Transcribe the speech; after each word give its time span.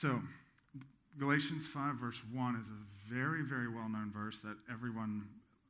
So, 0.00 0.22
Galatians 1.18 1.66
5, 1.66 1.96
verse 1.96 2.22
1 2.32 2.54
is 2.54 2.70
a 2.70 3.12
very, 3.12 3.42
very 3.42 3.66
well 3.66 3.88
known 3.88 4.12
verse 4.14 4.38
that 4.44 4.54
everyone 4.70 5.26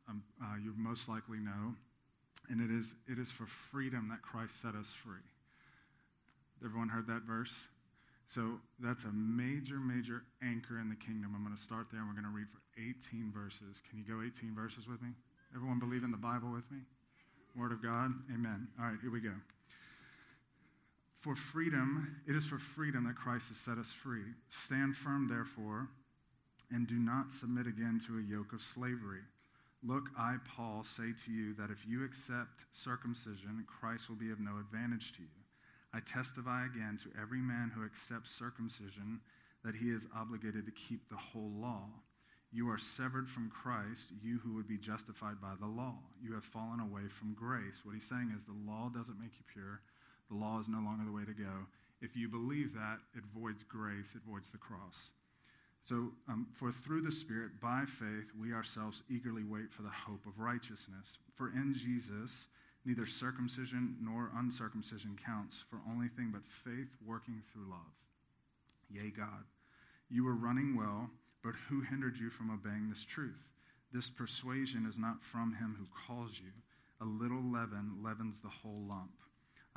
um, 0.07 0.23
uh, 0.43 0.57
you 0.63 0.75
most 0.77 1.09
likely 1.09 1.39
know. 1.39 1.73
And 2.51 2.61
it 2.61 2.69
is, 2.71 2.93
it 3.09 3.19
is 3.19 3.31
for 3.31 3.47
freedom 3.73 4.09
that 4.11 4.21
Christ 4.21 4.61
set 4.61 4.75
us 4.75 4.93
free. 5.03 5.25
Everyone 6.63 6.91
heard 6.91 7.07
that 7.07 7.23
verse? 7.23 7.55
So 8.29 8.61
that's 8.81 9.05
a 9.05 9.13
major, 9.13 9.81
major 9.81 10.25
anchor 10.45 10.79
in 10.79 10.91
the 10.91 11.01
kingdom. 11.01 11.33
I'm 11.35 11.43
going 11.43 11.57
to 11.57 11.63
start 11.63 11.87
there 11.91 12.01
and 12.01 12.09
we're 12.09 12.21
going 12.21 12.29
to 12.29 12.37
read 12.37 12.53
for 12.53 12.61
18 12.77 13.33
verses. 13.33 13.81
Can 13.89 13.97
you 13.97 14.05
go 14.05 14.21
18 14.21 14.53
verses 14.55 14.85
with 14.85 15.01
me? 15.01 15.09
Everyone 15.57 15.79
believe 15.79 16.05
in 16.05 16.11
the 16.11 16.21
Bible 16.21 16.53
with 16.53 16.69
me? 16.71 16.85
Word 17.57 17.73
of 17.73 17.83
God? 17.83 18.13
Amen. 18.29 18.69
All 18.77 18.93
right, 18.93 19.01
here 19.01 19.11
we 19.11 19.21
go. 19.21 19.33
For 21.21 21.35
freedom, 21.35 22.17
it 22.29 22.37
is 22.37 22.47
for 22.47 22.59
freedom 22.59 23.05
that 23.05 23.17
Christ 23.17 23.49
has 23.49 23.59
set 23.59 23.77
us 23.79 23.91
free. 24.03 24.23
Stand 24.65 24.97
firm, 24.97 25.29
therefore, 25.29 25.89
and 26.71 26.87
do 26.87 26.95
not 26.95 27.33
submit 27.33 27.67
again 27.67 28.01
to 28.07 28.19
a 28.19 28.23
yoke 28.23 28.53
of 28.53 28.63
slavery. 28.63 29.23
Look, 29.83 30.11
I, 30.17 30.37
Paul, 30.57 30.85
say 30.97 31.15
to 31.25 31.33
you 31.33 31.55
that 31.55 31.71
if 31.71 31.87
you 31.87 32.05
accept 32.05 32.67
circumcision, 32.73 33.65
Christ 33.67 34.09
will 34.09 34.17
be 34.17 34.31
of 34.31 34.41
no 34.41 34.59
advantage 34.59 35.13
to 35.15 35.23
you. 35.23 35.39
I 35.95 36.01
testify 36.01 36.67
again 36.67 36.99
to 37.03 37.21
every 37.21 37.41
man 37.41 37.73
who 37.75 37.85
accepts 37.85 38.31
circumcision 38.31 39.21
that 39.65 39.75
he 39.75 39.91
is 39.91 40.07
obligated 40.15 40.67
to 40.67 40.73
keep 40.73 41.09
the 41.09 41.17
whole 41.17 41.51
law. 41.59 41.83
You 42.53 42.71
are 42.71 42.79
severed 42.79 43.29
from 43.29 43.51
Christ, 43.51 44.07
you 44.23 44.39
who 44.39 44.55
would 44.55 44.69
be 44.69 44.79
justified 44.79 45.41
by 45.41 45.55
the 45.61 45.67
law. 45.67 45.99
You 46.23 46.35
have 46.35 46.45
fallen 46.45 46.81
away 46.81 47.09
from 47.09 47.35
grace. 47.35 47.85
What 47.85 47.95
he's 47.95 48.09
saying 48.09 48.33
is 48.35 48.43
the 48.45 48.71
law 48.71 48.89
doesn't 48.89 49.21
make 49.21 49.33
you 49.37 49.45
pure, 49.53 49.81
the 50.31 50.37
law 50.37 50.61
is 50.61 50.69
no 50.69 50.79
longer 50.79 51.05
the 51.05 51.13
way 51.13 51.25
to 51.25 51.33
go. 51.33 51.67
If 52.01 52.17
you 52.17 52.29
believe 52.29 52.75
that, 52.75 52.99
it 53.17 53.25
voids 53.35 53.65
grace, 53.69 54.15
it 54.15 54.23
voids 54.29 54.51
the 54.51 54.59
cross. 54.59 55.11
So, 55.85 56.13
um, 56.29 56.47
for 56.59 56.71
through 56.71 57.03
the 57.03 57.13
Spirit, 57.13 57.61
by 57.61 57.85
faith, 57.99 58.29
we 58.39 58.53
ourselves 58.53 59.03
eagerly 59.11 59.43
wait 59.43 59.73
for 59.73 59.83
the 59.83 59.89
hope 59.89 60.25
of 60.27 60.39
righteousness. 60.39 61.07
For 61.35 61.49
in 61.49 61.75
Jesus, 61.75 62.31
Neither 62.89 63.07
circumcision 63.07 63.97
nor 64.01 64.31
uncircumcision 64.37 65.19
counts 65.23 65.63
for 65.69 65.79
only 65.91 66.09
thing 66.09 66.31
but 66.33 66.41
faith 66.65 66.89
working 67.05 67.43
through 67.53 67.69
love. 67.69 67.93
Yea, 68.89 69.11
God, 69.11 69.45
you 70.09 70.25
were 70.25 70.35
running 70.35 70.75
well, 70.75 71.11
but 71.43 71.53
who 71.69 71.83
hindered 71.83 72.17
you 72.17 72.31
from 72.31 72.51
obeying 72.51 72.89
this 72.89 73.05
truth? 73.05 73.37
This 73.93 74.09
persuasion 74.09 74.87
is 74.89 74.97
not 74.97 75.23
from 75.23 75.55
him 75.55 75.77
who 75.79 75.87
calls 76.07 76.33
you. 76.41 76.51
A 77.03 77.05
little 77.05 77.43
leaven 77.43 78.01
leavens 78.03 78.41
the 78.41 78.49
whole 78.49 78.87
lump. 78.89 79.13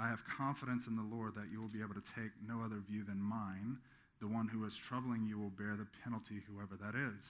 I 0.01 0.09
have 0.09 0.25
confidence 0.25 0.87
in 0.87 0.95
the 0.95 1.05
Lord 1.05 1.35
that 1.35 1.53
you 1.53 1.61
will 1.61 1.69
be 1.69 1.85
able 1.85 1.93
to 1.93 2.11
take 2.17 2.33
no 2.41 2.65
other 2.65 2.81
view 2.89 3.03
than 3.03 3.21
mine. 3.21 3.77
The 4.19 4.27
one 4.27 4.47
who 4.47 4.65
is 4.65 4.73
troubling 4.75 5.25
you 5.29 5.37
will 5.37 5.53
bear 5.53 5.77
the 5.77 5.85
penalty, 6.03 6.41
whoever 6.49 6.73
that 6.81 6.97
is. 6.97 7.21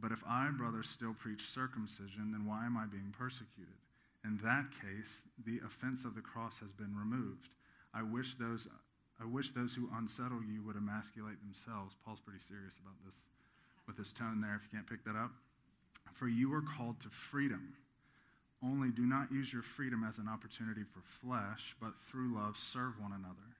But 0.00 0.10
if 0.10 0.24
I, 0.26 0.48
brother, 0.48 0.82
still 0.82 1.12
preach 1.12 1.52
circumcision, 1.52 2.32
then 2.32 2.48
why 2.48 2.64
am 2.64 2.78
I 2.78 2.86
being 2.86 3.12
persecuted? 3.12 3.76
In 4.24 4.40
that 4.42 4.72
case, 4.80 5.12
the 5.44 5.60
offense 5.60 6.06
of 6.08 6.14
the 6.14 6.24
cross 6.24 6.56
has 6.60 6.72
been 6.72 6.96
removed. 6.96 7.52
I 7.92 8.00
wish 8.00 8.34
those, 8.40 8.66
I 9.20 9.26
wish 9.26 9.50
those 9.52 9.74
who 9.74 9.92
unsettle 9.92 10.40
you 10.40 10.64
would 10.64 10.76
emasculate 10.76 11.40
themselves. 11.44 11.96
Paul's 12.04 12.20
pretty 12.20 12.40
serious 12.48 12.80
about 12.80 12.96
this 13.04 13.16
with 13.86 13.98
his 13.98 14.12
tone 14.12 14.40
there, 14.40 14.56
if 14.56 14.64
you 14.64 14.72
can't 14.72 14.88
pick 14.88 15.04
that 15.04 15.20
up. 15.20 15.32
For 16.16 16.28
you 16.28 16.52
are 16.54 16.64
called 16.64 17.00
to 17.00 17.08
freedom. 17.10 17.76
Only 18.62 18.90
do 18.90 19.06
not 19.06 19.32
use 19.32 19.52
your 19.52 19.62
freedom 19.62 20.04
as 20.06 20.18
an 20.18 20.28
opportunity 20.28 20.82
for 20.82 21.00
flesh, 21.24 21.74
but 21.80 21.94
through 22.10 22.34
love 22.34 22.56
serve 22.72 23.00
one 23.00 23.12
another. 23.12 23.56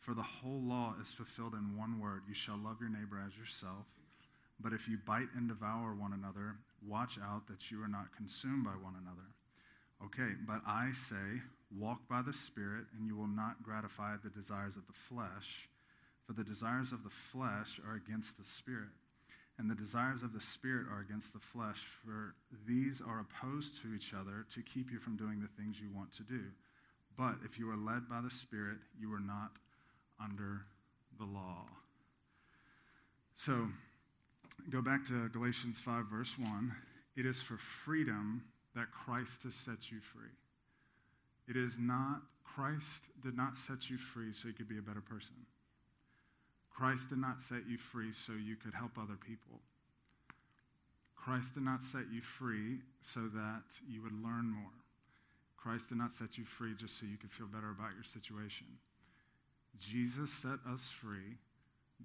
For 0.00 0.14
the 0.14 0.22
whole 0.22 0.60
law 0.60 0.94
is 1.00 1.08
fulfilled 1.12 1.54
in 1.54 1.76
one 1.76 1.98
word 1.98 2.22
you 2.28 2.34
shall 2.34 2.58
love 2.58 2.76
your 2.80 2.90
neighbor 2.90 3.20
as 3.26 3.36
yourself. 3.36 3.86
But 4.60 4.72
if 4.72 4.86
you 4.86 4.98
bite 5.04 5.32
and 5.34 5.48
devour 5.48 5.94
one 5.94 6.12
another, 6.12 6.56
watch 6.86 7.18
out 7.24 7.48
that 7.48 7.70
you 7.70 7.82
are 7.82 7.88
not 7.88 8.14
consumed 8.16 8.64
by 8.64 8.76
one 8.78 8.94
another. 9.00 9.26
Okay, 10.04 10.34
but 10.46 10.60
I 10.66 10.92
say, 11.08 11.40
walk 11.76 12.06
by 12.08 12.22
the 12.22 12.32
Spirit, 12.32 12.84
and 12.96 13.08
you 13.08 13.16
will 13.16 13.26
not 13.26 13.62
gratify 13.62 14.16
the 14.22 14.30
desires 14.30 14.76
of 14.76 14.86
the 14.86 14.92
flesh. 15.08 15.68
For 16.26 16.34
the 16.34 16.44
desires 16.44 16.92
of 16.92 17.02
the 17.02 17.10
flesh 17.32 17.80
are 17.88 17.96
against 17.96 18.36
the 18.38 18.44
Spirit, 18.44 18.92
and 19.58 19.70
the 19.70 19.74
desires 19.74 20.22
of 20.22 20.32
the 20.32 20.40
Spirit 20.40 20.86
are 20.90 21.00
against 21.00 21.32
the 21.32 21.38
flesh, 21.38 21.80
for 22.04 22.34
these 22.66 23.00
are 23.06 23.20
opposed 23.20 23.80
to 23.82 23.94
each 23.94 24.12
other 24.12 24.46
to 24.54 24.62
keep 24.62 24.90
you 24.90 24.98
from 24.98 25.16
doing 25.16 25.40
the 25.40 25.62
things 25.62 25.76
you 25.80 25.88
want 25.94 26.12
to 26.14 26.22
do. 26.22 26.42
But 27.16 27.36
if 27.44 27.58
you 27.58 27.70
are 27.70 27.76
led 27.76 28.08
by 28.08 28.20
the 28.20 28.30
Spirit, 28.30 28.78
you 28.98 29.12
are 29.14 29.20
not 29.20 29.52
under 30.22 30.62
the 31.18 31.24
law. 31.24 31.66
So, 33.36 33.68
go 34.70 34.82
back 34.82 35.06
to 35.06 35.28
Galatians 35.28 35.78
5, 35.84 36.06
verse 36.06 36.34
1. 36.38 36.72
It 37.16 37.26
is 37.26 37.40
for 37.40 37.58
freedom 37.84 38.42
that 38.74 38.86
Christ 38.90 39.38
has 39.44 39.54
set 39.54 39.90
you 39.90 40.00
free. 40.12 40.34
It 41.46 41.56
is 41.56 41.74
not, 41.78 42.22
Christ 42.44 43.02
did 43.22 43.36
not 43.36 43.56
set 43.66 43.88
you 43.88 43.98
free 43.98 44.32
so 44.32 44.48
you 44.48 44.54
could 44.54 44.68
be 44.68 44.78
a 44.78 44.82
better 44.82 45.00
person. 45.00 45.34
Christ 46.74 47.08
did 47.08 47.18
not 47.18 47.40
set 47.48 47.68
you 47.68 47.78
free 47.78 48.12
so 48.12 48.32
you 48.32 48.56
could 48.56 48.74
help 48.74 48.98
other 48.98 49.16
people. 49.16 49.60
Christ 51.16 51.54
did 51.54 51.62
not 51.62 51.84
set 51.84 52.10
you 52.12 52.20
free 52.20 52.80
so 53.00 53.20
that 53.32 53.62
you 53.88 54.02
would 54.02 54.12
learn 54.12 54.50
more. 54.50 54.74
Christ 55.56 55.88
did 55.88 55.98
not 55.98 56.12
set 56.12 56.36
you 56.36 56.44
free 56.44 56.74
just 56.78 56.98
so 56.98 57.06
you 57.06 57.16
could 57.16 57.32
feel 57.32 57.46
better 57.46 57.70
about 57.70 57.94
your 57.94 58.04
situation. 58.04 58.66
Jesus 59.78 60.30
set 60.42 60.58
us 60.68 60.82
free 61.00 61.38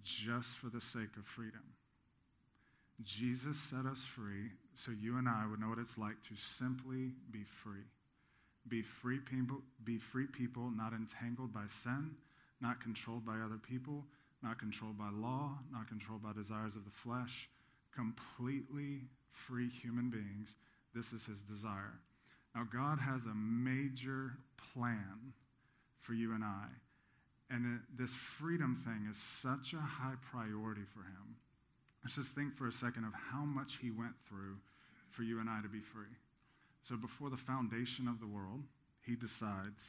just 0.03 0.47
for 0.61 0.69
the 0.69 0.79
sake 0.79 1.17
of 1.17 1.25
freedom. 1.25 1.65
Jesus 3.03 3.57
set 3.69 3.85
us 3.85 3.99
free 4.15 4.51
so 4.75 4.91
you 4.91 5.17
and 5.17 5.27
I 5.27 5.45
would 5.49 5.59
know 5.59 5.69
what 5.69 5.79
it's 5.79 5.97
like 5.97 6.21
to 6.29 6.35
simply 6.57 7.11
be 7.31 7.43
free. 7.63 7.87
Be 8.67 8.81
free 8.81 9.19
people, 9.19 9.57
be 9.83 9.97
free 9.97 10.27
people 10.27 10.69
not 10.69 10.93
entangled 10.93 11.53
by 11.53 11.65
sin, 11.83 12.11
not 12.61 12.81
controlled 12.81 13.25
by 13.25 13.39
other 13.39 13.57
people, 13.57 14.05
not 14.41 14.59
controlled 14.59 14.97
by 14.97 15.09
law, 15.09 15.57
not 15.71 15.87
controlled 15.87 16.23
by 16.23 16.33
desires 16.33 16.75
of 16.75 16.85
the 16.85 16.91
flesh, 16.91 17.49
completely 17.93 19.01
free 19.31 19.69
human 19.69 20.09
beings. 20.09 20.49
This 20.95 21.07
is 21.07 21.25
his 21.25 21.39
desire. 21.49 21.99
Now, 22.55 22.67
God 22.71 22.99
has 22.99 23.25
a 23.25 23.35
major 23.35 24.37
plan 24.73 25.33
for 26.01 26.13
you 26.13 26.33
and 26.33 26.43
I. 26.43 26.65
And 27.51 27.65
it, 27.65 27.81
this 27.97 28.11
freedom 28.11 28.81
thing 28.85 29.07
is 29.09 29.17
such 29.41 29.73
a 29.73 29.81
high 29.81 30.15
priority 30.31 30.83
for 30.93 31.01
him 31.01 31.35
Let's 32.03 32.15
just 32.15 32.35
think 32.35 32.55
for 32.55 32.67
a 32.67 32.71
second 32.71 33.03
of 33.03 33.13
how 33.13 33.43
much 33.43 33.73
he 33.81 33.91
went 33.91 34.15
through 34.27 34.57
for 35.11 35.23
you 35.23 35.39
and 35.39 35.49
I 35.49 35.61
to 35.61 35.67
be 35.67 35.81
free. 35.81 36.15
So 36.87 36.95
before 36.95 37.29
the 37.29 37.37
foundation 37.37 38.07
of 38.07 38.19
the 38.19 38.27
world, 38.27 38.63
he 39.05 39.15
decides 39.15 39.83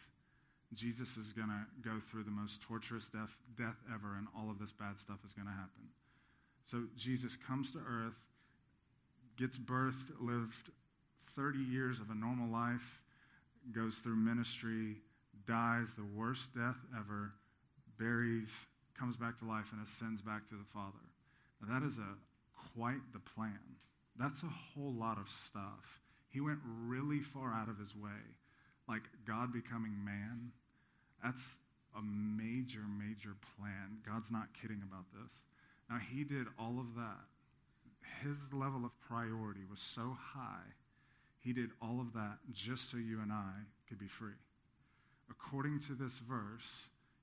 Jesus 0.75 1.09
is 1.17 1.33
going 1.33 1.49
to 1.49 1.67
go 1.83 2.01
through 2.11 2.25
the 2.25 2.31
most 2.31 2.61
torturous 2.63 3.07
death, 3.09 3.35
death 3.59 3.77
ever, 3.93 4.17
and 4.17 4.27
all 4.37 4.51
of 4.51 4.59
this 4.59 4.73
bad 4.73 4.99
stuff 4.99 5.19
is 5.27 5.33
going 5.33 5.47
to 5.47 5.53
happen. 5.53 5.91
So 6.71 6.85
Jesus 6.97 7.37
comes 7.37 7.73
to 7.73 7.79
earth, 7.79 8.15
gets 9.37 9.59
birthed, 9.59 10.15
lived 10.21 10.71
30 11.35 11.59
years 11.59 11.99
of 11.99 12.11
a 12.11 12.15
normal 12.15 12.49
life, 12.53 13.01
goes 13.73 13.97
through 13.97 14.17
ministry, 14.17 14.97
dies 15.47 15.89
the 15.97 16.07
worst 16.17 16.55
death 16.55 16.79
ever, 16.97 17.33
buries, 17.99 18.49
comes 18.97 19.17
back 19.17 19.39
to 19.41 19.45
life, 19.45 19.67
and 19.73 19.85
ascends 19.85 20.23
back 20.23 20.47
to 20.49 20.55
the 20.55 20.67
Father. 20.73 21.03
Now, 21.61 21.79
that 21.79 21.87
is 21.87 21.99
a 21.99 22.15
quite 22.77 23.01
the 23.13 23.19
plan. 23.19 23.59
That's 24.19 24.43
a 24.43 24.47
whole 24.47 24.93
lot 24.93 25.19
of 25.19 25.27
stuff. 25.49 26.01
He 26.31 26.41
went 26.41 26.59
really 26.85 27.21
far 27.21 27.53
out 27.53 27.69
of 27.69 27.79
his 27.79 27.95
way. 27.97 28.23
Like 28.89 29.03
God 29.27 29.53
becoming 29.53 29.95
man, 30.05 30.53
that's 31.23 31.43
a 31.97 32.03
major, 32.03 32.81
major 32.99 33.37
plan. 33.57 33.99
God's 34.07 34.31
not 34.31 34.49
kidding 34.61 34.83
about 34.87 35.05
this. 35.13 35.31
Now, 35.89 35.99
he 35.99 36.25
did 36.25 36.47
all 36.59 36.79
of 36.79 36.95
that. 36.97 37.27
His 38.23 38.37
level 38.53 38.85
of 38.85 38.93
priority 39.09 39.61
was 39.71 39.81
so 39.81 40.17
high, 40.19 40.69
he 41.41 41.53
did 41.53 41.71
all 41.81 42.01
of 42.01 42.13
that 42.13 42.39
just 42.53 42.91
so 42.91 42.99
you 42.99 43.21
and 43.23 43.33
I 43.33 43.53
could 43.89 43.99
be 43.99 44.09
free. 44.09 44.37
According 45.31 45.81
to 45.89 45.95
this 45.95 46.19
verse, 46.29 46.69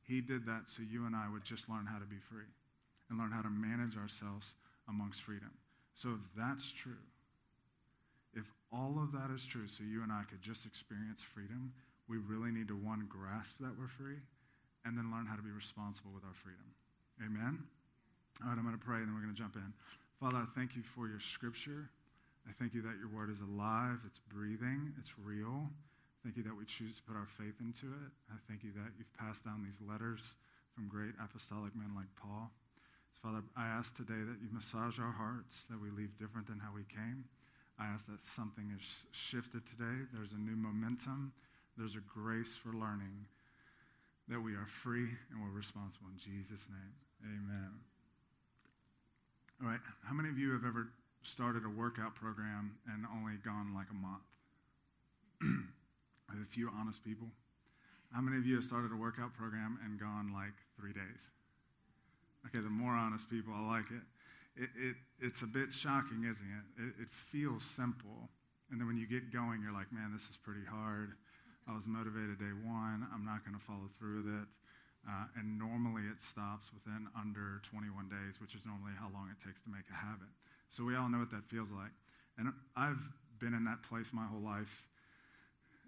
he 0.01 0.21
did 0.21 0.45
that 0.47 0.63
so 0.65 0.81
you 0.81 1.05
and 1.05 1.15
I 1.15 1.29
would 1.31 1.43
just 1.43 1.69
learn 1.69 1.85
how 1.85 1.99
to 1.99 2.05
be 2.05 2.17
free 2.31 2.49
and 3.09 3.19
learn 3.19 3.31
how 3.31 3.41
to 3.41 3.49
manage 3.49 3.95
ourselves 3.95 4.53
amongst 4.89 5.21
freedom. 5.21 5.51
So 5.93 6.09
if 6.09 6.21
that's 6.35 6.71
true, 6.71 7.03
if 8.33 8.45
all 8.71 8.99
of 9.01 9.11
that 9.11 9.29
is 9.33 9.45
true, 9.45 9.67
so 9.67 9.83
you 9.83 10.03
and 10.03 10.11
I 10.11 10.23
could 10.29 10.41
just 10.41 10.65
experience 10.65 11.21
freedom, 11.33 11.73
we 12.07 12.17
really 12.17 12.51
need 12.51 12.67
to, 12.69 12.75
one, 12.75 13.07
grasp 13.11 13.59
that 13.59 13.75
we're 13.77 13.91
free, 13.91 14.19
and 14.85 14.97
then 14.97 15.11
learn 15.11 15.27
how 15.27 15.35
to 15.35 15.43
be 15.43 15.51
responsible 15.51 16.11
with 16.15 16.23
our 16.23 16.35
freedom. 16.39 16.67
Amen? 17.19 17.59
All 18.43 18.49
right, 18.49 18.57
I'm 18.57 18.63
going 18.63 18.77
to 18.77 18.81
pray, 18.81 19.03
and 19.03 19.11
then 19.11 19.15
we're 19.15 19.25
going 19.25 19.35
to 19.35 19.39
jump 19.39 19.55
in. 19.55 19.73
Father, 20.21 20.37
I 20.37 20.47
thank 20.55 20.75
you 20.75 20.83
for 20.95 21.07
your 21.07 21.19
scripture. 21.19 21.89
I 22.47 22.55
thank 22.55 22.73
you 22.73 22.81
that 22.87 22.95
your 22.95 23.11
word 23.11 23.27
is 23.27 23.43
alive, 23.43 23.99
it's 24.07 24.23
breathing, 24.31 24.95
it's 24.95 25.11
real. 25.19 25.67
Thank 26.23 26.39
you 26.39 26.43
that 26.47 26.55
we 26.55 26.63
choose 26.63 26.95
to 26.95 27.03
put 27.03 27.19
our 27.19 27.27
faith 27.35 27.59
into 27.59 27.91
it. 27.91 28.11
I 28.31 28.39
thank 28.47 28.63
you 28.63 28.71
that 28.79 28.95
you've 28.95 29.11
passed 29.19 29.43
down 29.43 29.67
these 29.67 29.77
letters 29.83 30.23
from 30.73 30.87
great 30.87 31.11
apostolic 31.19 31.75
men 31.75 31.91
like 31.91 32.07
Paul. 32.15 32.47
So, 33.11 33.29
Father, 33.29 33.43
I 33.59 33.67
ask 33.67 33.91
today 33.99 34.23
that 34.23 34.39
you 34.39 34.47
massage 34.53 34.95
our 35.01 35.11
hearts, 35.11 35.67
that 35.67 35.79
we 35.79 35.91
leave 35.91 36.15
different 36.15 36.47
than 36.47 36.59
how 36.59 36.71
we 36.71 36.87
came. 36.87 37.25
I 37.77 37.85
ask 37.85 38.05
that 38.07 38.21
something 38.35 38.69
is 38.73 38.85
shifted 39.11 39.61
today. 39.67 40.07
There's 40.13 40.33
a 40.33 40.41
new 40.41 40.55
momentum. 40.55 41.33
There's 41.77 41.95
a 41.95 42.03
grace 42.09 42.57
for 42.57 42.73
learning 42.73 43.29
that 44.27 44.41
we 44.41 44.53
are 44.53 44.67
free 44.81 45.07
and 45.31 45.37
we're 45.39 45.55
responsible. 45.55 46.09
In 46.09 46.17
Jesus' 46.17 46.65
name, 46.69 46.93
amen. 47.23 47.69
All 49.61 49.69
right, 49.69 49.79
how 50.03 50.13
many 50.13 50.29
of 50.29 50.37
you 50.37 50.51
have 50.51 50.65
ever 50.65 50.89
started 51.21 51.65
a 51.65 51.69
workout 51.69 52.15
program 52.15 52.75
and 52.91 53.05
only 53.13 53.37
gone 53.45 53.73
like 53.73 53.87
a 53.91 53.97
month? 53.97 54.25
I 56.29 56.33
have 56.33 56.41
a 56.41 56.51
few 56.51 56.69
honest 56.73 57.03
people. 57.03 57.27
How 58.11 58.21
many 58.21 58.37
of 58.37 58.45
you 58.45 58.55
have 58.55 58.63
started 58.63 58.91
a 58.91 58.95
workout 58.95 59.33
program 59.33 59.77
and 59.85 59.99
gone 59.99 60.33
like 60.33 60.57
three 60.79 60.93
days? 60.93 61.21
Okay, 62.47 62.59
the 62.59 62.73
more 62.73 62.93
honest 62.93 63.29
people, 63.29 63.53
I 63.53 63.61
like 63.67 63.91
it. 63.91 64.05
It, 64.57 64.69
it. 64.73 64.95
It's 65.19 65.41
a 65.41 65.47
bit 65.47 65.71
shocking, 65.71 66.23
isn't 66.23 66.41
it? 66.41 66.65
it? 66.81 66.93
It 67.05 67.11
feels 67.31 67.63
simple. 67.75 68.29
And 68.71 68.79
then 68.79 68.87
when 68.87 68.97
you 68.97 69.05
get 69.07 69.31
going, 69.31 69.61
you're 69.61 69.73
like, 69.73 69.91
man, 69.91 70.11
this 70.11 70.23
is 70.23 70.37
pretty 70.41 70.65
hard. 70.65 71.13
I 71.67 71.75
was 71.75 71.83
motivated 71.85 72.39
day 72.39 72.55
one. 72.63 73.03
I'm 73.11 73.27
not 73.27 73.43
going 73.43 73.55
to 73.55 73.63
follow 73.67 73.91
through 73.99 74.23
with 74.23 74.31
it. 74.31 74.47
Uh, 75.07 75.27
and 75.39 75.59
normally 75.59 76.03
it 76.07 76.19
stops 76.19 76.71
within 76.71 77.07
under 77.15 77.63
21 77.67 78.07
days, 78.07 78.39
which 78.39 78.55
is 78.55 78.63
normally 78.67 78.91
how 78.95 79.07
long 79.11 79.31
it 79.31 79.39
takes 79.39 79.59
to 79.63 79.69
make 79.71 79.87
a 79.91 79.95
habit. 79.95 80.27
So 80.71 80.83
we 80.83 80.95
all 80.95 81.07
know 81.07 81.19
what 81.19 81.31
that 81.31 81.47
feels 81.47 81.71
like. 81.71 81.91
And 82.39 82.51
I've 82.75 82.99
been 83.39 83.53
in 83.53 83.63
that 83.65 83.83
place 83.83 84.07
my 84.11 84.25
whole 84.25 84.43
life 84.43 84.87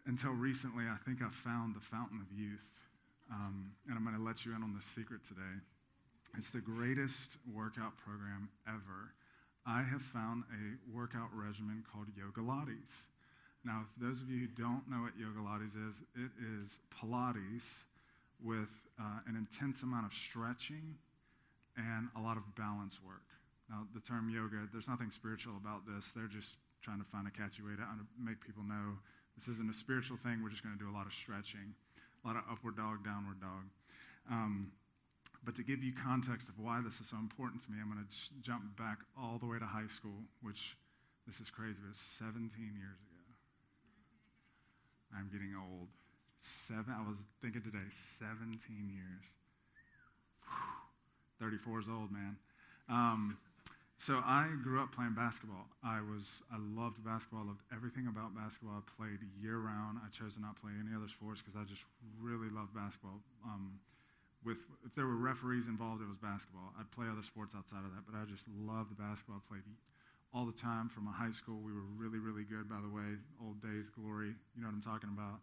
until 0.08 0.31
recently. 0.31 0.86
I 0.88 0.96
think 1.04 1.20
I 1.24 1.30
found 1.31 1.76
the 1.76 1.84
fountain 1.84 2.20
of 2.24 2.32
youth. 2.32 2.64
Um, 3.32 3.72
and 3.88 3.96
I'm 3.96 4.04
going 4.04 4.16
to 4.16 4.24
let 4.24 4.46
you 4.46 4.56
in 4.56 4.64
on 4.64 4.74
the 4.74 4.84
secret 4.96 5.22
today. 5.28 5.56
It's 6.38 6.50
the 6.50 6.62
greatest 6.62 7.38
workout 7.54 7.98
program 7.98 8.50
ever. 8.68 9.14
I 9.66 9.84
have 9.84 10.02
found 10.02 10.44
a 10.50 10.96
workout 10.96 11.30
regimen 11.34 11.84
called 11.92 12.08
Yogalates. 12.16 13.06
Now, 13.66 13.84
for 13.94 14.06
those 14.06 14.22
of 14.22 14.30
you 14.30 14.48
who 14.48 14.52
don't 14.56 14.88
know 14.88 15.04
what 15.04 15.20
Yogalates 15.20 15.76
is, 15.76 15.96
it 16.16 16.32
is 16.40 16.80
Pilates 16.96 17.68
with 18.44 18.72
uh, 19.00 19.20
an 19.28 19.36
intense 19.36 19.84
amount 19.84 20.06
of 20.06 20.14
stretching 20.14 20.96
and 21.76 22.08
a 22.16 22.22
lot 22.22 22.38
of 22.38 22.44
balance 22.56 23.00
work. 23.04 23.28
Now, 23.70 23.86
the 23.94 24.00
term 24.02 24.32
yoga, 24.32 24.66
there's 24.72 24.88
nothing 24.88 25.12
spiritual 25.12 25.54
about 25.60 25.86
this. 25.86 26.08
They're 26.16 26.32
just 26.32 26.56
trying 26.82 27.00
to 27.00 27.08
find 27.12 27.28
a 27.28 27.32
catchy 27.32 27.62
way 27.62 27.76
to 27.76 27.86
make 28.18 28.40
people 28.40 28.64
know 28.64 28.96
this 29.38 29.48
isn't 29.56 29.70
a 29.70 29.78
spiritual 29.78 30.18
thing. 30.24 30.42
We're 30.44 30.50
just 30.50 30.64
going 30.64 30.76
to 30.76 30.82
do 30.82 30.90
a 30.90 30.96
lot 30.96 31.06
of 31.06 31.14
stretching, 31.14 31.76
a 32.24 32.28
lot 32.28 32.36
of 32.36 32.44
upward 32.50 32.76
dog, 32.76 33.04
downward 33.04 33.40
dog. 33.40 33.64
Um, 34.32 34.72
but 35.44 35.56
to 35.56 35.64
give 35.64 35.84
you 35.84 35.94
context 35.94 36.50
of 36.50 36.60
why 36.60 36.82
this 36.84 37.00
is 37.00 37.08
so 37.08 37.18
important 37.18 37.64
to 37.64 37.72
me, 37.72 37.78
I'm 37.80 37.88
going 37.88 38.04
to 38.04 38.12
jump 38.42 38.64
back 38.76 39.00
all 39.16 39.38
the 39.40 39.48
way 39.48 39.60
to 39.60 39.66
high 39.66 39.88
school, 39.88 40.20
which 40.42 40.76
this 41.28 41.40
is 41.40 41.50
crazy, 41.50 41.78
but 41.80 41.92
it's 41.92 42.04
17 42.20 42.52
years 42.76 43.00
ago. 43.00 43.09
I'm 45.16 45.30
getting 45.32 45.54
old. 45.58 45.88
Seven, 46.42 46.94
I 46.96 47.04
was 47.04 47.18
thinking 47.42 47.62
today, 47.62 47.84
17 48.20 48.56
years. 48.88 49.26
Whew, 50.48 51.48
34 51.48 51.80
is 51.82 51.90
old, 51.90 52.12
man. 52.12 52.38
Um, 52.88 53.38
so 54.00 54.24
I 54.24 54.48
grew 54.64 54.80
up 54.80 54.96
playing 54.96 55.12
basketball. 55.12 55.68
I 55.84 56.00
was 56.00 56.24
I 56.48 56.56
loved 56.56 57.04
basketball. 57.04 57.44
I 57.44 57.48
loved 57.52 57.64
everything 57.76 58.08
about 58.08 58.32
basketball. 58.32 58.80
I 58.80 58.84
played 58.96 59.20
year 59.44 59.60
round. 59.60 60.00
I 60.00 60.08
chose 60.16 60.40
to 60.40 60.42
not 60.42 60.56
play 60.56 60.72
any 60.72 60.96
other 60.96 61.12
sports 61.12 61.44
because 61.44 61.60
I 61.60 61.68
just 61.68 61.84
really 62.16 62.48
loved 62.48 62.72
basketball. 62.72 63.20
Um, 63.44 63.76
with 64.48 64.64
if 64.88 64.96
there 64.96 65.04
were 65.04 65.20
referees 65.20 65.68
involved, 65.68 66.00
it 66.00 66.08
was 66.08 66.16
basketball. 66.24 66.72
I'd 66.80 66.88
play 66.96 67.12
other 67.12 67.28
sports 67.28 67.52
outside 67.52 67.84
of 67.84 67.92
that, 67.92 68.08
but 68.08 68.16
I 68.16 68.24
just 68.24 68.48
loved 68.64 68.96
basketball. 68.96 69.44
I 69.44 69.46
played 69.52 69.68
all 70.34 70.46
the 70.46 70.54
time 70.54 70.90
from 70.90 71.08
a 71.08 71.12
high 71.12 71.31
school. 71.31 71.58
We 71.62 71.74
were 71.74 71.88
really, 71.98 72.20
really 72.20 72.44
good, 72.44 72.70
by 72.70 72.81
the 72.81 72.90
way. 72.90 73.18
Old 73.42 73.62
days, 73.62 73.90
glory. 73.90 74.34
You 74.56 74.62
know 74.62 74.68
what 74.68 74.78
I'm 74.78 74.86
talking 74.86 75.10
about. 75.10 75.42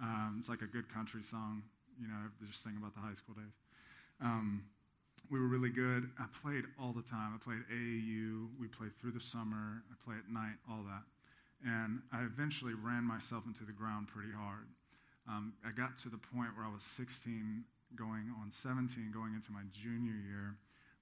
Um, 0.00 0.38
it's 0.40 0.48
like 0.48 0.62
a 0.62 0.70
good 0.70 0.92
country 0.92 1.22
song. 1.22 1.62
You 2.00 2.08
know, 2.08 2.30
just 2.46 2.62
sing 2.62 2.76
about 2.78 2.94
the 2.94 3.00
high 3.00 3.14
school 3.18 3.34
days. 3.34 3.56
Um, 4.22 4.62
we 5.30 5.38
were 5.38 5.46
really 5.46 5.70
good. 5.70 6.10
I 6.18 6.26
played 6.42 6.64
all 6.80 6.92
the 6.92 7.02
time. 7.02 7.34
I 7.34 7.38
played 7.42 7.62
AAU. 7.70 8.48
We 8.58 8.66
played 8.68 8.96
through 8.98 9.12
the 9.12 9.22
summer. 9.22 9.82
I 9.90 9.94
played 10.04 10.18
at 10.18 10.30
night, 10.32 10.56
all 10.68 10.82
that. 10.88 11.04
And 11.62 12.00
I 12.12 12.24
eventually 12.24 12.72
ran 12.72 13.04
myself 13.04 13.44
into 13.46 13.64
the 13.64 13.72
ground 13.72 14.08
pretty 14.08 14.32
hard. 14.32 14.66
Um, 15.28 15.52
I 15.62 15.70
got 15.70 15.98
to 16.02 16.08
the 16.08 16.18
point 16.18 16.56
where 16.56 16.64
I 16.64 16.72
was 16.72 16.82
16, 16.96 17.62
going 17.94 18.32
on 18.40 18.50
17, 18.62 19.10
going 19.12 19.34
into 19.34 19.52
my 19.52 19.62
junior 19.70 20.16
year, 20.16 20.56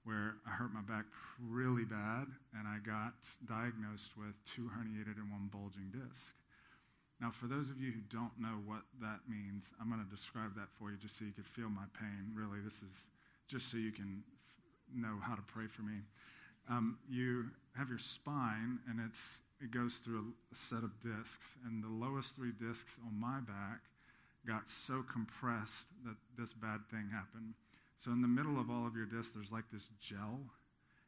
where 0.09 0.41
I 0.41 0.57
hurt 0.57 0.73
my 0.73 0.81
back 0.81 1.05
really 1.37 1.85
bad, 1.85 2.25
and 2.57 2.65
I 2.65 2.81
got 2.81 3.13
diagnosed 3.45 4.17
with 4.17 4.33
two 4.49 4.65
herniated 4.73 5.21
and 5.21 5.29
one 5.29 5.53
bulging 5.53 5.93
disc. 5.93 6.33
Now, 7.21 7.29
for 7.29 7.45
those 7.45 7.69
of 7.69 7.77
you 7.77 7.93
who 7.93 8.01
don't 8.09 8.33
know 8.41 8.57
what 8.65 8.89
that 9.05 9.21
means, 9.29 9.69
I'm 9.77 9.85
going 9.85 10.01
to 10.01 10.09
describe 10.09 10.57
that 10.57 10.73
for 10.81 10.89
you 10.89 10.97
just 10.97 11.13
so 11.21 11.29
you 11.29 11.37
can 11.37 11.45
feel 11.45 11.69
my 11.69 11.85
pain. 11.93 12.33
Really, 12.33 12.57
this 12.65 12.81
is 12.81 13.05
just 13.45 13.69
so 13.69 13.77
you 13.77 13.93
can 13.93 14.25
f- 14.25 14.97
know 14.97 15.21
how 15.21 15.35
to 15.37 15.45
pray 15.45 15.69
for 15.69 15.85
me. 15.85 16.01
Um, 16.65 16.97
you 17.05 17.45
have 17.77 17.89
your 17.89 18.01
spine, 18.01 18.81
and 18.89 18.97
it's, 18.97 19.21
it 19.61 19.69
goes 19.69 20.01
through 20.01 20.25
a, 20.25 20.25
a 20.25 20.57
set 20.57 20.81
of 20.81 20.89
discs, 21.05 21.53
and 21.69 21.85
the 21.85 21.93
lowest 21.93 22.33
three 22.33 22.55
discs 22.57 22.97
on 23.05 23.13
my 23.13 23.45
back 23.45 23.85
got 24.47 24.65
so 24.65 25.05
compressed 25.05 25.85
that 26.01 26.17
this 26.33 26.49
bad 26.57 26.81
thing 26.89 27.13
happened. 27.13 27.53
So, 27.99 28.11
in 28.11 28.21
the 28.21 28.31
middle 28.31 28.59
of 28.59 28.69
all 28.69 28.87
of 28.87 28.95
your 28.95 29.05
discs, 29.05 29.31
there's 29.35 29.51
like 29.51 29.67
this 29.71 29.87
gel, 29.99 30.39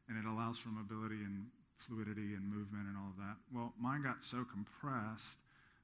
and 0.08 0.18
it 0.18 0.28
allows 0.28 0.58
for 0.58 0.68
mobility 0.68 1.24
and 1.24 1.46
fluidity 1.78 2.36
and 2.36 2.44
movement 2.44 2.86
and 2.86 2.96
all 2.96 3.08
of 3.10 3.18
that. 3.18 3.36
Well, 3.52 3.72
mine 3.80 4.02
got 4.02 4.22
so 4.22 4.44
compressed 4.44 5.40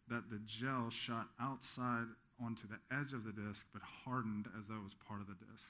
that 0.08 0.30
the 0.30 0.40
gel 0.46 0.90
shot 0.90 1.28
outside 1.40 2.06
onto 2.38 2.68
the 2.68 2.78
edge 2.94 3.12
of 3.12 3.24
the 3.24 3.32
disc 3.32 3.64
but 3.72 3.82
hardened 3.82 4.46
as 4.56 4.68
though 4.68 4.76
it 4.76 4.84
was 4.84 4.94
part 5.06 5.20
of 5.20 5.26
the 5.26 5.38
disc. 5.50 5.66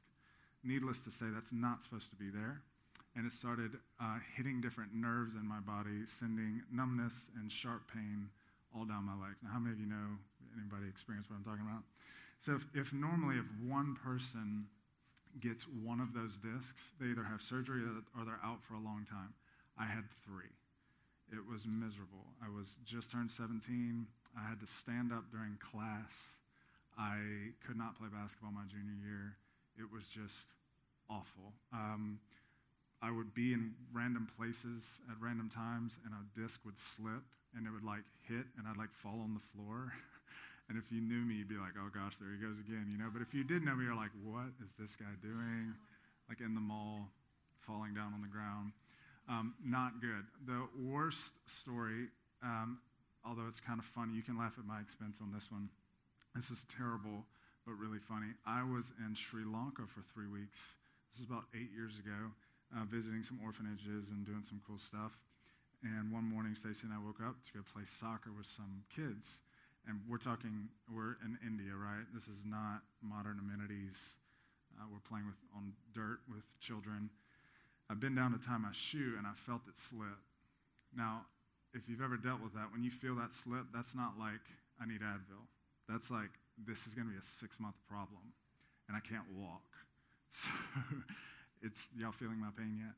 Needless 0.63 0.99
to 1.07 1.11
say, 1.11 1.27
that's 1.33 1.53
not 1.53 1.83
supposed 1.85 2.11
to 2.11 2.17
be 2.17 2.31
there. 2.31 2.61
And 3.17 3.27
it 3.27 3.33
started 3.33 3.73
uh, 4.01 4.19
hitting 4.37 4.61
different 4.61 4.95
nerves 4.95 5.35
in 5.35 5.47
my 5.47 5.59
body, 5.61 6.07
sending 6.21 6.63
numbness 6.71 7.15
and 7.41 7.51
sharp 7.51 7.83
pain 7.93 8.29
all 8.75 8.85
down 8.85 9.05
my 9.05 9.17
legs. 9.17 9.39
Now, 9.43 9.51
how 9.55 9.59
many 9.59 9.75
of 9.75 9.81
you 9.81 9.87
know, 9.87 10.19
anybody 10.55 10.87
experience 10.87 11.27
what 11.31 11.41
I'm 11.41 11.47
talking 11.47 11.67
about? 11.67 11.83
So, 12.45 12.55
if, 12.55 12.63
if 12.75 12.93
normally 12.93 13.39
if 13.39 13.49
one 13.67 13.97
person 13.97 14.67
gets 15.41 15.65
one 15.85 16.01
of 16.01 16.13
those 16.13 16.37
discs, 16.37 16.83
they 17.01 17.07
either 17.07 17.25
have 17.25 17.43
surgery 17.43 17.83
or 18.17 18.25
they're 18.25 18.41
out 18.45 18.63
for 18.63 18.75
a 18.75 18.83
long 18.83 19.07
time. 19.09 19.33
I 19.79 19.87
had 19.87 20.05
three. 20.25 20.53
It 21.31 21.45
was 21.45 21.63
miserable. 21.67 22.25
I 22.43 22.49
was 22.49 22.77
just 22.85 23.11
turned 23.11 23.31
17. 23.31 24.07
I 24.37 24.49
had 24.49 24.61
to 24.61 24.67
stand 24.81 25.13
up 25.13 25.31
during 25.31 25.59
class. 25.61 26.13
I 26.99 27.53
could 27.67 27.77
not 27.77 27.99
play 27.99 28.09
basketball 28.09 28.51
my 28.51 28.67
junior 28.67 28.97
year. 29.05 29.37
It 29.79 29.87
was 29.93 30.05
just 30.09 30.49
awful. 31.09 31.53
Um, 31.73 32.19
I 33.01 33.11
would 33.11 33.33
be 33.35 33.53
in 33.53 33.75
random 33.93 34.27
places 34.37 34.83
at 35.09 35.17
random 35.21 35.51
times, 35.55 35.95
and 36.05 36.13
a 36.15 36.41
disc 36.41 36.59
would 36.65 36.79
slip, 36.97 37.23
and 37.55 37.67
it 37.67 37.71
would 37.71 37.85
like 37.85 38.03
hit, 38.27 38.45
and 38.59 38.67
I'd 38.67 38.77
like 38.77 38.93
fall 38.93 39.21
on 39.23 39.35
the 39.35 39.45
floor. 39.55 39.93
and 40.69 40.77
if 40.77 40.93
you 40.93 41.01
knew 41.01 41.25
me, 41.25 41.41
you'd 41.41 41.49
be 41.49 41.57
like, 41.57 41.75
"Oh 41.81 41.89
gosh, 41.89 42.15
there 42.21 42.31
he 42.31 42.39
goes 42.39 42.61
again," 42.61 42.87
you 42.93 42.99
know. 42.99 43.09
But 43.13 43.23
if 43.23 43.33
you 43.33 43.45
did 43.45 43.65
know 43.65 43.75
me, 43.75 43.85
you're 43.85 43.99
like, 43.99 44.13
"What 44.23 44.53
is 44.61 44.71
this 44.79 44.97
guy 44.97 45.13
doing?" 45.23 45.75
Like 46.29 46.41
in 46.41 46.55
the 46.55 46.61
mall, 46.61 47.09
falling 47.67 47.95
down 47.95 48.13
on 48.13 48.21
the 48.21 48.29
ground. 48.29 48.73
Um, 49.29 49.55
not 49.65 50.01
good. 50.01 50.25
The 50.47 50.69
worst 50.77 51.33
story 51.61 52.09
um, 52.43 52.79
although 53.27 53.47
it's 53.49 53.61
kind 53.61 53.79
of 53.79 53.87
funny. 53.97 54.15
You 54.15 54.23
can 54.23 54.39
laugh 54.39 54.55
at 54.59 54.67
my 54.67 54.81
expense 54.81 55.19
on 55.21 55.33
this 55.33 55.51
one. 55.51 55.69
This 56.37 56.51
is 56.51 56.63
terrible, 56.77 57.27
but 57.67 57.75
really 57.75 57.99
funny. 57.99 58.31
I 58.47 58.63
was 58.63 58.93
in 59.03 59.15
Sri 59.15 59.43
Lanka 59.43 59.91
for 59.91 60.07
three 60.15 60.31
weeks. 60.31 60.59
This 61.11 61.25
is 61.25 61.27
about 61.27 61.51
eight 61.57 61.73
years 61.75 61.99
ago, 61.99 62.31
uh, 62.77 62.85
visiting 62.87 63.25
some 63.27 63.43
orphanages 63.43 64.07
and 64.13 64.23
doing 64.23 64.45
some 64.47 64.63
cool 64.63 64.79
stuff. 64.79 65.17
And 65.83 66.11
one 66.11 66.27
morning, 66.27 66.55
Stacy 66.55 66.87
and 66.87 66.95
I 66.95 67.01
woke 67.03 67.23
up 67.23 67.39
to 67.39 67.51
go 67.59 67.63
play 67.75 67.87
soccer 67.99 68.31
with 68.35 68.47
some 68.55 68.83
kids. 68.91 69.43
And 69.87 70.01
we're 70.09 70.21
talking, 70.21 70.69
we're 70.93 71.17
in 71.25 71.39
India, 71.47 71.73
right? 71.73 72.05
This 72.13 72.25
is 72.25 72.41
not 72.45 72.83
modern 73.01 73.41
amenities. 73.41 73.97
Uh, 74.77 74.85
we're 74.93 75.05
playing 75.09 75.27
with 75.27 75.41
on 75.57 75.73
dirt 75.95 76.21
with 76.29 76.45
children. 76.61 77.09
I've 77.89 78.01
been 78.01 78.15
down 78.15 78.33
to 78.37 78.39
tie 78.39 78.59
my 78.59 78.73
shoe 78.73 79.15
and 79.17 79.27
I 79.27 79.33
felt 79.47 79.63
it 79.67 79.75
slip. 79.89 80.21
Now, 80.95 81.25
if 81.73 81.89
you've 81.89 82.03
ever 82.03 82.17
dealt 82.17 82.41
with 82.41 82.55
that, 82.55 82.73
when 82.73 82.85
you 82.85 82.91
feel 82.91 83.15
that 83.17 83.33
slip, 83.33 83.65
that's 83.73 83.95
not 83.95 84.19
like, 84.19 84.45
I 84.81 84.87
need 84.87 85.01
Advil. 85.01 85.45
That's 85.89 86.11
like, 86.11 86.33
this 86.67 86.87
is 86.87 86.95
going 86.95 87.07
to 87.09 87.13
be 87.13 87.19
a 87.19 87.29
six 87.41 87.57
month 87.61 87.77
problem, 87.89 88.33
and 88.89 88.97
I 88.97 89.01
can't 89.01 89.27
walk. 89.37 89.65
So 90.29 91.67
it's, 91.67 91.89
y'all 91.97 92.13
feeling 92.13 92.39
my 92.39 92.53
pain 92.55 92.79
yet? 92.79 92.95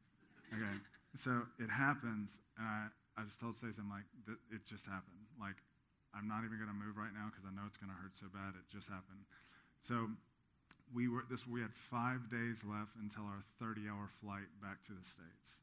Okay. 0.53 0.77
So 1.17 1.47
it 1.59 1.71
happens, 1.71 2.29
and 2.59 2.67
I, 2.67 2.87
I 3.17 3.25
just 3.25 3.41
told 3.41 3.57
Stacey, 3.57 3.79
I'm 3.79 3.89
like, 3.89 4.05
it 4.51 4.67
just 4.67 4.85
happened. 4.85 5.23
Like, 5.41 5.57
I'm 6.15 6.27
not 6.27 6.43
even 6.43 6.59
going 6.59 6.71
to 6.71 6.77
move 6.77 6.99
right 6.99 7.15
now 7.15 7.31
because 7.31 7.47
I 7.47 7.53
know 7.55 7.63
it's 7.67 7.79
going 7.79 7.91
to 7.91 7.99
hurt 7.99 8.19
so 8.19 8.27
bad. 8.31 8.59
It 8.59 8.67
just 8.67 8.91
happened. 8.91 9.23
So 9.87 10.11
we 10.91 11.07
were 11.07 11.23
this 11.31 11.47
we 11.47 11.63
had 11.63 11.71
five 11.73 12.27
days 12.31 12.67
left 12.67 12.99
until 12.99 13.23
our 13.31 13.43
30-hour 13.63 14.11
flight 14.19 14.51
back 14.59 14.83
to 14.91 14.93
the 14.93 15.07
states. 15.07 15.55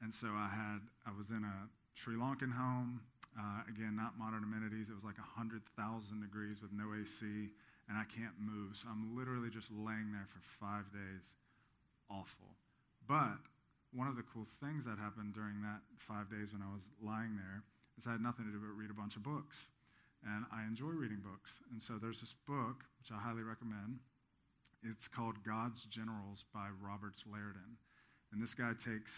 And 0.00 0.14
so 0.14 0.30
I 0.30 0.50
had 0.50 0.78
I 1.06 1.12
was 1.14 1.30
in 1.30 1.42
a 1.42 1.56
Sri 1.94 2.14
Lankan 2.14 2.54
home. 2.54 3.02
Uh, 3.32 3.64
again, 3.64 3.96
not 3.96 4.12
modern 4.20 4.44
amenities. 4.44 4.92
It 4.92 4.96
was 4.96 5.08
like 5.08 5.16
100,000 5.16 5.64
degrees 6.20 6.60
with 6.60 6.68
no 6.68 6.92
AC, 6.92 7.48
and 7.88 7.96
I 7.96 8.04
can't 8.04 8.36
move. 8.36 8.76
So 8.76 8.92
I'm 8.92 9.16
literally 9.16 9.48
just 9.48 9.72
laying 9.72 10.12
there 10.12 10.28
for 10.28 10.44
five 10.60 10.84
days. 10.92 11.24
Awful. 12.12 12.52
But 13.08 13.40
one 13.96 14.04
of 14.04 14.20
the 14.20 14.26
cool 14.28 14.44
things 14.60 14.84
that 14.84 15.00
happened 15.00 15.32
during 15.32 15.64
that 15.64 15.80
five 15.96 16.28
days 16.28 16.52
when 16.52 16.60
I 16.60 16.68
was 16.76 16.84
lying 17.00 17.40
there 17.40 17.64
is 17.98 18.06
I 18.06 18.12
had 18.12 18.20
nothing 18.20 18.46
to 18.46 18.52
do 18.52 18.58
but 18.58 18.72
read 18.76 18.90
a 18.90 18.96
bunch 18.96 19.16
of 19.16 19.22
books. 19.22 19.56
And 20.22 20.46
I 20.54 20.62
enjoy 20.62 20.94
reading 20.94 21.18
books. 21.18 21.50
And 21.74 21.82
so 21.82 21.98
there's 21.98 22.20
this 22.20 22.34
book, 22.46 22.86
which 23.02 23.10
I 23.10 23.18
highly 23.18 23.42
recommend. 23.42 23.98
It's 24.82 25.08
called 25.08 25.42
God's 25.42 25.82
Generals 25.90 26.44
by 26.54 26.70
Roberts 26.78 27.26
Liardon. 27.26 27.78
And 28.30 28.38
this 28.42 28.54
guy 28.54 28.72
takes 28.78 29.10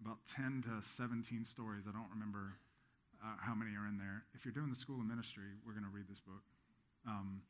about 0.00 0.20
10 0.36 0.64
to 0.68 0.84
17 0.96 1.44
stories. 1.44 1.84
I 1.88 1.92
don't 1.92 2.10
remember 2.12 2.60
uh, 3.24 3.38
how 3.40 3.54
many 3.54 3.72
are 3.78 3.88
in 3.88 3.96
there. 3.96 4.24
If 4.34 4.44
you're 4.44 4.52
doing 4.52 4.68
the 4.68 4.76
School 4.76 5.00
of 5.00 5.06
Ministry, 5.06 5.56
we're 5.64 5.72
going 5.72 5.88
to 5.88 5.94
read 5.94 6.10
this 6.10 6.20
book. 6.20 6.42
Um, 7.08 7.40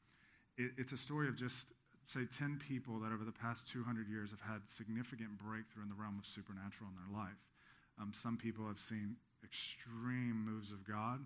it, 0.56 0.70
it's 0.78 0.92
a 0.92 1.00
story 1.00 1.26
of 1.26 1.34
just, 1.34 1.74
say, 2.06 2.28
10 2.38 2.60
people 2.60 3.00
that 3.00 3.10
over 3.10 3.24
the 3.24 3.34
past 3.34 3.66
200 3.72 4.06
years 4.06 4.30
have 4.30 4.42
had 4.42 4.60
significant 4.68 5.34
breakthrough 5.42 5.82
in 5.82 5.90
the 5.90 5.98
realm 5.98 6.20
of 6.20 6.26
supernatural 6.28 6.86
in 6.92 6.96
their 6.96 7.10
life. 7.10 7.40
Um, 8.00 8.12
some 8.14 8.36
people 8.36 8.66
have 8.68 8.80
seen 8.80 9.16
extreme 9.44 10.44
moves 10.44 10.72
of 10.72 10.86
God, 10.86 11.20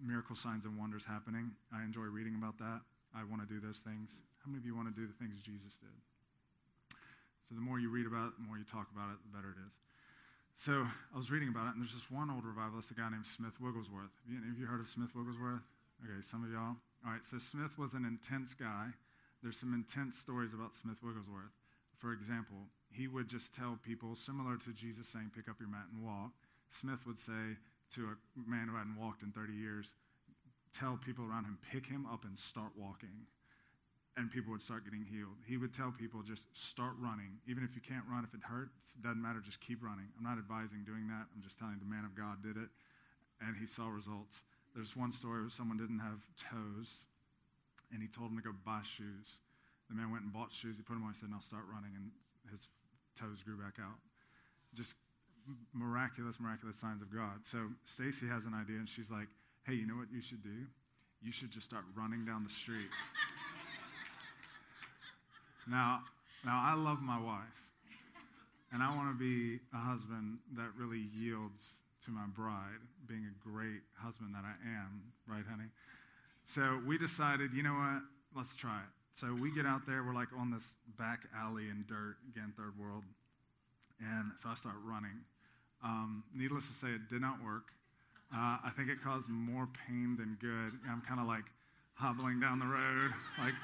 miracle 0.00 0.36
signs 0.36 0.64
and 0.64 0.78
wonders 0.78 1.02
happening. 1.04 1.52
I 1.72 1.82
enjoy 1.82 2.08
reading 2.08 2.34
about 2.36 2.58
that. 2.58 2.80
I 3.14 3.22
want 3.24 3.42
to 3.42 3.48
do 3.48 3.60
those 3.60 3.78
things. 3.78 4.10
How 4.42 4.50
many 4.50 4.58
of 4.58 4.66
you 4.66 4.74
want 4.74 4.90
to 4.90 4.96
do 4.96 5.06
the 5.06 5.16
things 5.16 5.40
Jesus 5.40 5.78
did? 5.78 5.94
So 7.48 7.54
the 7.54 7.64
more 7.64 7.78
you 7.78 7.88
read 7.88 8.06
about 8.06 8.32
it, 8.32 8.36
the 8.40 8.46
more 8.46 8.58
you 8.58 8.66
talk 8.66 8.88
about 8.92 9.12
it, 9.12 9.18
the 9.24 9.32
better 9.32 9.52
it 9.52 9.60
is. 9.60 9.74
So 10.56 10.86
I 10.86 11.16
was 11.18 11.30
reading 11.30 11.48
about 11.48 11.68
it, 11.68 11.76
and 11.76 11.82
there's 11.82 11.94
this 11.94 12.10
one 12.10 12.30
old 12.30 12.46
revivalist, 12.46 12.90
a 12.90 12.94
guy 12.94 13.10
named 13.10 13.26
Smith 13.26 13.58
Wigglesworth. 13.60 14.12
Have 14.24 14.30
you, 14.30 14.38
have 14.42 14.58
you 14.58 14.66
heard 14.66 14.80
of 14.80 14.88
Smith 14.88 15.10
Wigglesworth? 15.14 15.66
Okay, 16.02 16.20
some 16.30 16.44
of 16.44 16.50
y'all. 16.50 16.78
All 17.04 17.12
right, 17.12 17.24
so 17.26 17.38
Smith 17.38 17.76
was 17.76 17.92
an 17.94 18.06
intense 18.06 18.54
guy. 18.54 18.94
There's 19.42 19.58
some 19.58 19.74
intense 19.74 20.16
stories 20.16 20.54
about 20.54 20.72
Smith 20.72 20.96
Wigglesworth. 21.02 21.52
For 21.98 22.12
example, 22.12 22.70
he 22.88 23.08
would 23.08 23.28
just 23.28 23.52
tell 23.52 23.78
people, 23.84 24.16
similar 24.16 24.56
to 24.56 24.70
Jesus 24.72 25.08
saying, 25.08 25.32
pick 25.34 25.48
up 25.48 25.60
your 25.60 25.68
mat 25.68 25.90
and 25.92 26.00
walk, 26.00 26.32
Smith 26.80 27.06
would 27.06 27.18
say 27.18 27.56
to 27.94 28.08
a 28.08 28.50
man 28.50 28.68
who 28.68 28.76
hadn't 28.76 28.96
walked 28.96 29.22
in 29.22 29.30
30 29.30 29.52
years, 29.52 29.86
tell 30.76 30.98
people 31.04 31.24
around 31.24 31.44
him, 31.44 31.58
pick 31.70 31.86
him 31.86 32.06
up 32.10 32.24
and 32.24 32.38
start 32.38 32.72
walking 32.76 33.26
and 34.16 34.30
people 34.30 34.52
would 34.54 34.62
start 34.62 34.84
getting 34.86 35.02
healed. 35.02 35.34
He 35.46 35.58
would 35.58 35.74
tell 35.74 35.90
people 35.90 36.22
just 36.22 36.46
start 36.54 36.94
running. 37.02 37.42
Even 37.50 37.66
if 37.66 37.74
you 37.74 37.82
can't 37.82 38.06
run, 38.06 38.22
if 38.22 38.30
it 38.30 38.46
hurts, 38.46 38.94
doesn't 39.02 39.20
matter, 39.20 39.42
just 39.42 39.58
keep 39.58 39.82
running. 39.82 40.06
I'm 40.14 40.22
not 40.22 40.38
advising 40.38 40.86
doing 40.86 41.10
that. 41.10 41.26
I'm 41.34 41.42
just 41.42 41.58
telling 41.58 41.82
the 41.82 41.90
man 41.90 42.06
of 42.06 42.14
God 42.14 42.38
did 42.42 42.54
it, 42.54 42.70
and 43.42 43.58
he 43.58 43.66
saw 43.66 43.90
results. 43.90 44.38
There's 44.74 44.94
one 44.94 45.10
story 45.10 45.42
where 45.42 45.50
someone 45.50 45.78
didn't 45.78 45.98
have 45.98 46.22
toes, 46.38 47.02
and 47.90 47.98
he 47.98 48.06
told 48.06 48.30
him 48.30 48.38
to 48.38 48.46
go 48.46 48.54
buy 48.62 48.86
shoes. 48.86 49.42
The 49.90 49.98
man 49.98 50.14
went 50.14 50.22
and 50.22 50.32
bought 50.32 50.54
shoes. 50.54 50.78
He 50.78 50.82
put 50.86 50.94
them 50.94 51.02
on. 51.02 51.14
He 51.14 51.18
said, 51.18 51.30
"Now 51.30 51.42
start 51.42 51.66
running," 51.66 51.94
and 51.94 52.10
his 52.50 52.66
toes 53.18 53.42
grew 53.42 53.58
back 53.58 53.82
out. 53.82 53.98
Just 54.74 54.94
miraculous, 55.72 56.36
miraculous 56.40 56.76
signs 56.76 57.02
of 57.02 57.12
God. 57.12 57.44
So 57.50 57.68
Stacy 57.84 58.26
has 58.28 58.44
an 58.44 58.54
idea, 58.54 58.76
and 58.76 58.88
she's 58.88 59.10
like, 59.10 59.28
"Hey, 59.64 59.74
you 59.74 59.86
know 59.86 59.96
what 59.96 60.12
you 60.12 60.20
should 60.20 60.42
do? 60.42 60.66
You 61.22 61.32
should 61.32 61.50
just 61.50 61.66
start 61.66 61.84
running 61.94 62.24
down 62.24 62.44
the 62.44 62.50
street." 62.52 62.90
Now, 65.66 66.02
now 66.44 66.60
I 66.62 66.74
love 66.74 67.00
my 67.00 67.18
wife, 67.18 67.56
and 68.70 68.82
I 68.82 68.94
want 68.94 69.16
to 69.16 69.18
be 69.18 69.60
a 69.72 69.78
husband 69.78 70.38
that 70.56 70.68
really 70.78 71.08
yields 71.14 71.78
to 72.04 72.10
my 72.10 72.26
bride, 72.26 72.84
being 73.08 73.24
a 73.24 73.48
great 73.48 73.80
husband 73.96 74.34
that 74.34 74.44
I 74.44 74.52
am, 74.68 75.02
right, 75.26 75.44
honey? 75.48 75.70
So 76.44 76.80
we 76.86 76.98
decided, 76.98 77.52
you 77.54 77.62
know 77.62 77.72
what? 77.72 78.02
Let's 78.36 78.54
try 78.54 78.76
it. 78.76 78.92
So 79.18 79.32
we 79.32 79.54
get 79.54 79.64
out 79.64 79.86
there. 79.86 80.02
We're 80.04 80.14
like 80.14 80.28
on 80.36 80.50
this 80.50 80.64
back 80.98 81.20
alley 81.34 81.70
in 81.70 81.84
dirt, 81.88 82.16
again, 82.28 82.52
third 82.56 82.78
world, 82.78 83.04
and 84.00 84.32
so 84.42 84.50
I 84.50 84.54
start 84.56 84.76
running. 84.84 85.24
Um, 85.84 86.24
needless 86.34 86.66
to 86.66 86.72
say, 86.72 86.88
it 86.88 87.08
did 87.10 87.20
not 87.20 87.44
work. 87.44 87.64
Uh, 88.34 88.56
I 88.64 88.70
think 88.76 88.88
it 88.88 89.02
caused 89.04 89.28
more 89.28 89.68
pain 89.86 90.16
than 90.18 90.38
good. 90.40 90.72
I'm 90.90 91.02
kind 91.06 91.20
of 91.20 91.26
like 91.26 91.44
hobbling 91.94 92.40
down 92.40 92.58
the 92.58 92.66
road, 92.66 93.12
like 93.38 93.54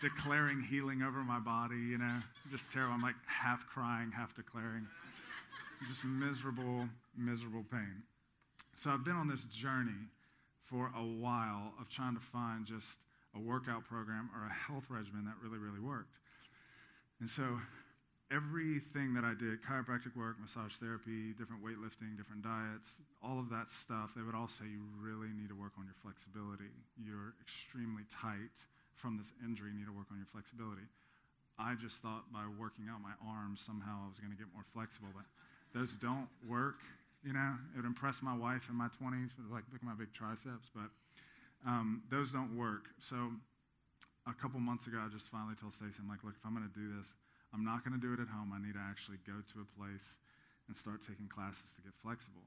declaring 0.00 0.60
healing 0.60 1.02
over 1.02 1.24
my 1.24 1.40
body, 1.40 1.76
you 1.76 1.98
know, 1.98 2.18
just 2.50 2.70
terrible. 2.70 2.92
I'm 2.94 3.02
like 3.02 3.16
half 3.26 3.66
crying, 3.66 4.12
half 4.14 4.36
declaring. 4.36 4.86
Just 5.88 6.04
miserable, 6.04 6.88
miserable 7.16 7.64
pain. 7.70 8.02
So 8.76 8.90
I've 8.90 9.04
been 9.04 9.16
on 9.16 9.28
this 9.28 9.44
journey 9.44 10.06
for 10.66 10.92
a 10.96 11.02
while 11.02 11.72
of 11.80 11.88
trying 11.88 12.14
to 12.14 12.20
find 12.20 12.66
just 12.66 12.86
a 13.34 13.40
workout 13.40 13.84
program 13.84 14.30
or 14.36 14.46
a 14.46 14.52
health 14.52 14.84
regimen 14.88 15.24
that 15.24 15.34
really, 15.42 15.58
really 15.58 15.80
worked. 15.80 16.18
And 17.20 17.28
so 17.28 17.42
everything 18.32 19.12
that 19.12 19.28
I 19.28 19.36
did 19.36 19.60
chiropractic 19.60 20.16
work, 20.16 20.40
massage 20.40 20.72
therapy, 20.80 21.36
different 21.36 21.60
weightlifting, 21.60 22.16
different 22.16 22.40
diets, 22.40 22.88
all 23.20 23.36
of 23.36 23.52
that 23.52 23.68
stuff 23.84 24.16
they 24.16 24.24
would 24.24 24.34
all 24.34 24.48
say 24.48 24.64
you 24.64 24.80
really 24.96 25.28
need 25.36 25.52
to 25.52 25.58
work 25.58 25.76
on 25.76 25.84
your 25.84 25.96
flexibility. 26.00 26.72
You're 26.96 27.36
extremely 27.44 28.08
tight 28.08 28.56
from 28.96 29.20
this 29.20 29.28
injury, 29.44 29.76
you 29.76 29.84
need 29.84 29.90
to 29.90 29.96
work 29.96 30.08
on 30.08 30.16
your 30.16 30.30
flexibility. 30.32 30.88
I 31.60 31.76
just 31.76 32.00
thought 32.00 32.24
by 32.32 32.48
working 32.56 32.88
out 32.88 33.04
my 33.04 33.12
arms, 33.20 33.60
somehow 33.60 34.00
I 34.02 34.08
was 34.08 34.16
going 34.16 34.32
to 34.32 34.40
get 34.40 34.48
more 34.56 34.64
flexible. 34.72 35.12
But 35.12 35.28
those 35.76 35.92
don't 36.00 36.30
work, 36.48 36.80
you 37.20 37.36
know. 37.36 37.52
It 37.76 37.84
would 37.84 37.88
impress 37.88 38.24
my 38.24 38.32
wife 38.32 38.64
in 38.72 38.76
my 38.78 38.88
20s, 38.96 39.36
with 39.36 39.52
like, 39.52 39.68
look 39.68 39.84
at 39.84 39.88
my 39.88 39.98
big 39.98 40.14
triceps, 40.16 40.72
but 40.72 40.88
um, 41.68 42.02
those 42.08 42.32
don't 42.32 42.56
work. 42.56 42.88
So 42.98 43.36
a 44.24 44.32
couple 44.32 44.60
months 44.60 44.86
ago, 44.86 44.96
I 45.02 45.12
just 45.12 45.28
finally 45.28 45.54
told 45.60 45.74
Stacey, 45.74 46.00
I'm 46.00 46.08
like, 46.08 46.24
look, 46.24 46.34
if 46.38 46.44
I'm 46.46 46.56
going 46.56 46.66
to 46.66 46.72
do 46.78 46.88
this, 46.96 47.06
I'm 47.52 47.64
not 47.64 47.84
going 47.84 47.92
to 47.92 48.00
do 48.00 48.16
it 48.16 48.20
at 48.20 48.28
home. 48.32 48.50
I 48.50 48.58
need 48.58 48.74
to 48.74 48.84
actually 48.84 49.20
go 49.28 49.36
to 49.36 49.56
a 49.60 49.68
place 49.76 50.16
and 50.68 50.76
start 50.76 51.04
taking 51.04 51.28
classes 51.28 51.68
to 51.76 51.80
get 51.84 51.92
flexible. 52.00 52.44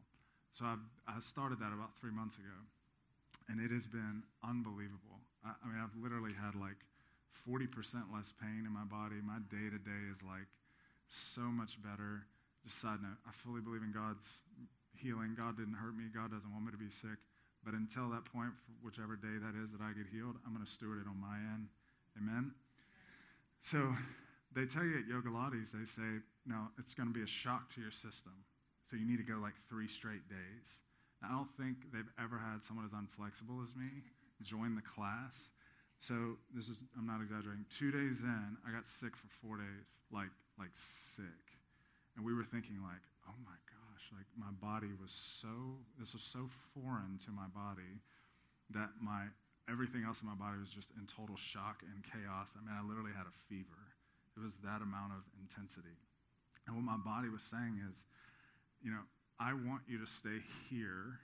So 0.58 0.66
I, 0.66 0.76
I 1.06 1.22
started 1.22 1.62
that 1.62 1.72
about 1.76 1.94
three 2.02 2.12
months 2.12 2.40
ago, 2.42 2.58
and 3.50 3.62
it 3.62 3.70
has 3.70 3.86
been 3.86 4.24
unbelievable. 4.42 5.22
I, 5.46 5.54
I 5.54 5.64
mean, 5.70 5.78
I've 5.78 5.94
literally 6.00 6.34
had 6.34 6.58
like 6.58 6.80
40% 7.46 7.70
less 8.10 8.34
pain 8.42 8.66
in 8.66 8.74
my 8.74 8.88
body. 8.88 9.22
My 9.22 9.38
day 9.54 9.70
to 9.70 9.78
day 9.78 10.04
is 10.10 10.18
like 10.26 10.50
so 11.06 11.46
much 11.46 11.78
better. 11.84 12.26
Just 12.66 12.82
side 12.82 12.98
note, 13.04 13.22
I 13.30 13.32
fully 13.46 13.62
believe 13.62 13.86
in 13.86 13.94
God's 13.94 14.26
healing. 14.98 15.38
God 15.38 15.60
didn't 15.60 15.78
hurt 15.78 15.94
me. 15.94 16.10
God 16.10 16.34
doesn't 16.34 16.50
want 16.50 16.66
me 16.66 16.72
to 16.74 16.82
be 16.82 16.90
sick. 16.90 17.22
But 17.62 17.74
until 17.78 18.10
that 18.10 18.26
point, 18.26 18.54
whichever 18.82 19.14
day 19.14 19.38
that 19.38 19.54
is 19.54 19.70
that 19.74 19.82
I 19.82 19.94
get 19.94 20.10
healed, 20.10 20.38
I'm 20.46 20.54
going 20.54 20.66
to 20.66 20.72
steward 20.72 21.02
it 21.02 21.08
on 21.10 21.20
my 21.20 21.38
end. 21.54 21.70
Amen? 22.18 22.54
So 23.62 23.94
they 24.56 24.66
tell 24.66 24.84
you 24.84 25.04
at 25.04 25.08
Yogalates, 25.12 25.70
they 25.76 25.86
say, 25.86 26.24
no, 26.48 26.72
it's 26.80 26.94
going 26.94 27.10
to 27.10 27.14
be 27.14 27.22
a 27.22 27.28
shock 27.28 27.74
to 27.76 27.82
your 27.82 27.92
system. 27.92 28.34
So 28.90 28.96
you 28.96 29.06
need 29.06 29.20
to 29.20 29.28
go 29.28 29.38
like 29.42 29.56
three 29.68 29.88
straight 29.88 30.24
days. 30.30 30.68
Now, 31.22 31.28
I 31.30 31.34
don't 31.36 31.54
think 31.60 31.92
they've 31.92 32.10
ever 32.16 32.40
had 32.40 32.64
someone 32.64 32.86
as 32.86 32.96
unflexible 32.96 33.60
as 33.64 33.76
me 33.76 33.90
join 34.44 34.76
the 34.76 34.86
class. 34.86 35.36
So 36.00 36.38
this 36.54 36.68
is 36.68 36.84
I'm 36.98 37.08
not 37.08 37.24
exaggerating. 37.24 37.66
Two 37.72 37.92
days 37.92 38.20
in, 38.20 38.58
I 38.68 38.72
got 38.72 38.84
sick 38.88 39.16
for 39.16 39.28
four 39.40 39.58
days, 39.58 39.88
like 40.12 40.32
like 40.60 40.76
sick, 41.16 41.46
and 42.16 42.24
we 42.24 42.36
were 42.36 42.44
thinking 42.44 42.80
like, 42.84 43.04
oh 43.28 43.38
my 43.48 43.56
gosh, 43.72 44.04
like 44.12 44.28
my 44.36 44.52
body 44.60 44.92
was 45.00 45.12
so 45.12 45.80
this 46.00 46.12
was 46.12 46.24
so 46.24 46.52
foreign 46.76 47.16
to 47.24 47.32
my 47.32 47.48
body 47.56 48.04
that 48.76 48.92
my 49.00 49.32
everything 49.72 50.04
else 50.04 50.20
in 50.22 50.28
my 50.28 50.36
body 50.36 50.60
was 50.60 50.70
just 50.70 50.92
in 51.00 51.08
total 51.08 51.40
shock 51.40 51.82
and 51.88 52.04
chaos. 52.04 52.52
I 52.54 52.62
mean, 52.62 52.76
I 52.76 52.84
literally 52.84 53.16
had 53.16 53.26
a 53.26 53.36
fever. 53.48 53.85
It 54.36 54.44
was 54.44 54.54
that 54.63 54.84
amount 54.84 55.15
of 55.15 55.24
intensity, 55.39 55.96
and 56.68 56.75
what 56.75 56.84
my 56.84 57.00
body 57.00 57.30
was 57.30 57.42
saying 57.50 57.80
is, 57.89 57.96
you 58.84 58.92
know, 58.92 59.04
I 59.39 59.54
want 59.54 59.84
you 59.88 59.98
to 60.00 60.08
stay 60.08 60.39
here 60.70 61.20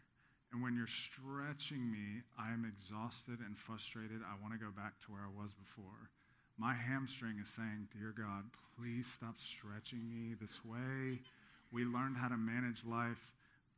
and 0.51 0.61
when 0.61 0.75
you're 0.75 0.87
stretching 0.87 1.89
me, 1.89 2.21
I 2.37 2.51
am 2.51 2.67
exhausted 2.67 3.39
and 3.39 3.55
frustrated. 3.57 4.19
I 4.19 4.35
want 4.43 4.53
to 4.53 4.59
go 4.59 4.71
back 4.75 4.99
to 5.05 5.11
where 5.11 5.23
I 5.23 5.31
was 5.31 5.51
before. 5.55 6.11
My 6.59 6.75
hamstring 6.75 7.39
is 7.41 7.47
saying, 7.55 7.87
Dear 7.95 8.11
God, 8.11 8.43
please 8.75 9.07
stop 9.15 9.39
stretching 9.39 10.03
me 10.11 10.35
this 10.35 10.59
way. 10.67 11.23
We 11.71 11.87
learned 11.87 12.17
how 12.17 12.27
to 12.27 12.35
manage 12.35 12.83
life 12.83 13.23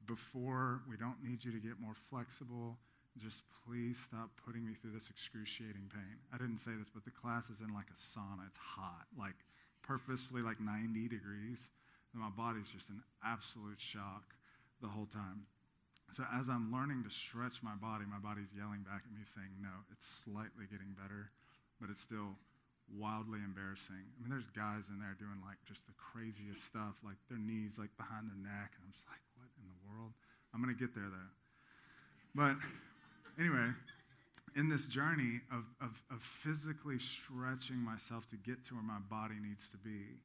before. 0.07 0.81
We 0.89 0.97
don't 0.97 1.21
need 1.21 1.45
you 1.45 1.51
to 1.53 1.61
get 1.61 1.79
more 1.79 1.93
flexible. 2.09 2.77
Just 3.21 3.45
please 3.65 3.95
stop 4.09 4.33
putting 4.45 4.65
me 4.65 4.73
through 4.81 4.91
this 4.91 5.09
excruciating 5.09 5.85
pain. 5.93 6.17
I 6.33 6.37
didn't 6.41 6.59
say 6.59 6.73
this, 6.73 6.89
but 6.89 7.05
the 7.05 7.13
class 7.13 7.45
is 7.53 7.61
in 7.61 7.69
like 7.73 7.87
a 7.93 7.99
sauna. 8.11 8.43
It's 8.49 8.57
hot, 8.57 9.05
like 9.13 9.37
purposefully 9.85 10.41
like 10.41 10.59
90 10.59 11.07
degrees. 11.07 11.61
And 12.13 12.21
my 12.21 12.33
body's 12.33 12.69
just 12.69 12.89
in 12.89 13.01
absolute 13.25 13.77
shock 13.77 14.33
the 14.81 14.89
whole 14.89 15.09
time. 15.13 15.45
So 16.13 16.21
as 16.29 16.45
I'm 16.45 16.69
learning 16.69 17.01
to 17.05 17.11
stretch 17.13 17.57
my 17.65 17.73
body, 17.73 18.05
my 18.05 18.21
body's 18.21 18.53
yelling 18.53 18.85
back 18.85 19.01
at 19.01 19.13
me 19.13 19.25
saying, 19.33 19.49
no, 19.57 19.73
it's 19.89 20.05
slightly 20.21 20.69
getting 20.69 20.93
better, 20.93 21.33
but 21.81 21.89
it's 21.89 22.05
still 22.05 22.37
wildly 22.91 23.41
embarrassing. 23.41 24.03
I 24.03 24.15
mean, 24.21 24.29
there's 24.29 24.49
guys 24.53 24.85
in 24.93 25.01
there 25.01 25.17
doing 25.17 25.41
like 25.41 25.57
just 25.65 25.81
the 25.89 25.95
craziest 25.97 26.61
stuff, 26.69 26.93
like 27.01 27.17
their 27.33 27.41
knees 27.41 27.81
like 27.81 27.89
behind 27.97 28.29
their 28.29 28.37
neck, 28.37 28.77
and 28.77 28.81
I'm 28.85 28.93
just 28.93 29.07
like, 29.09 29.23
what 29.39 29.49
in 29.57 29.65
the 29.65 29.79
world? 29.89 30.13
I'm 30.53 30.61
gonna 30.61 30.77
get 30.77 30.93
there 30.93 31.09
though. 31.09 31.33
But 32.37 32.61
anyway, 33.39 33.69
in 34.55 34.69
this 34.69 34.85
journey 34.85 35.41
of, 35.51 35.63
of, 35.81 35.91
of 36.11 36.21
physically 36.43 36.99
stretching 36.99 37.77
myself 37.77 38.29
to 38.29 38.37
get 38.37 38.65
to 38.67 38.75
where 38.75 38.83
my 38.83 38.99
body 39.09 39.35
needs 39.41 39.67
to 39.69 39.77
be, 39.77 40.19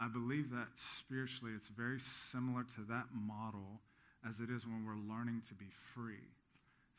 I 0.00 0.08
believe 0.08 0.50
that 0.50 0.68
spiritually 0.98 1.52
it's 1.56 1.68
very 1.68 2.00
similar 2.32 2.64
to 2.76 2.82
that 2.88 3.08
model 3.12 3.80
as 4.28 4.40
it 4.40 4.50
is 4.50 4.66
when 4.66 4.84
we're 4.84 5.00
learning 5.08 5.42
to 5.48 5.54
be 5.54 5.68
free. 5.94 6.28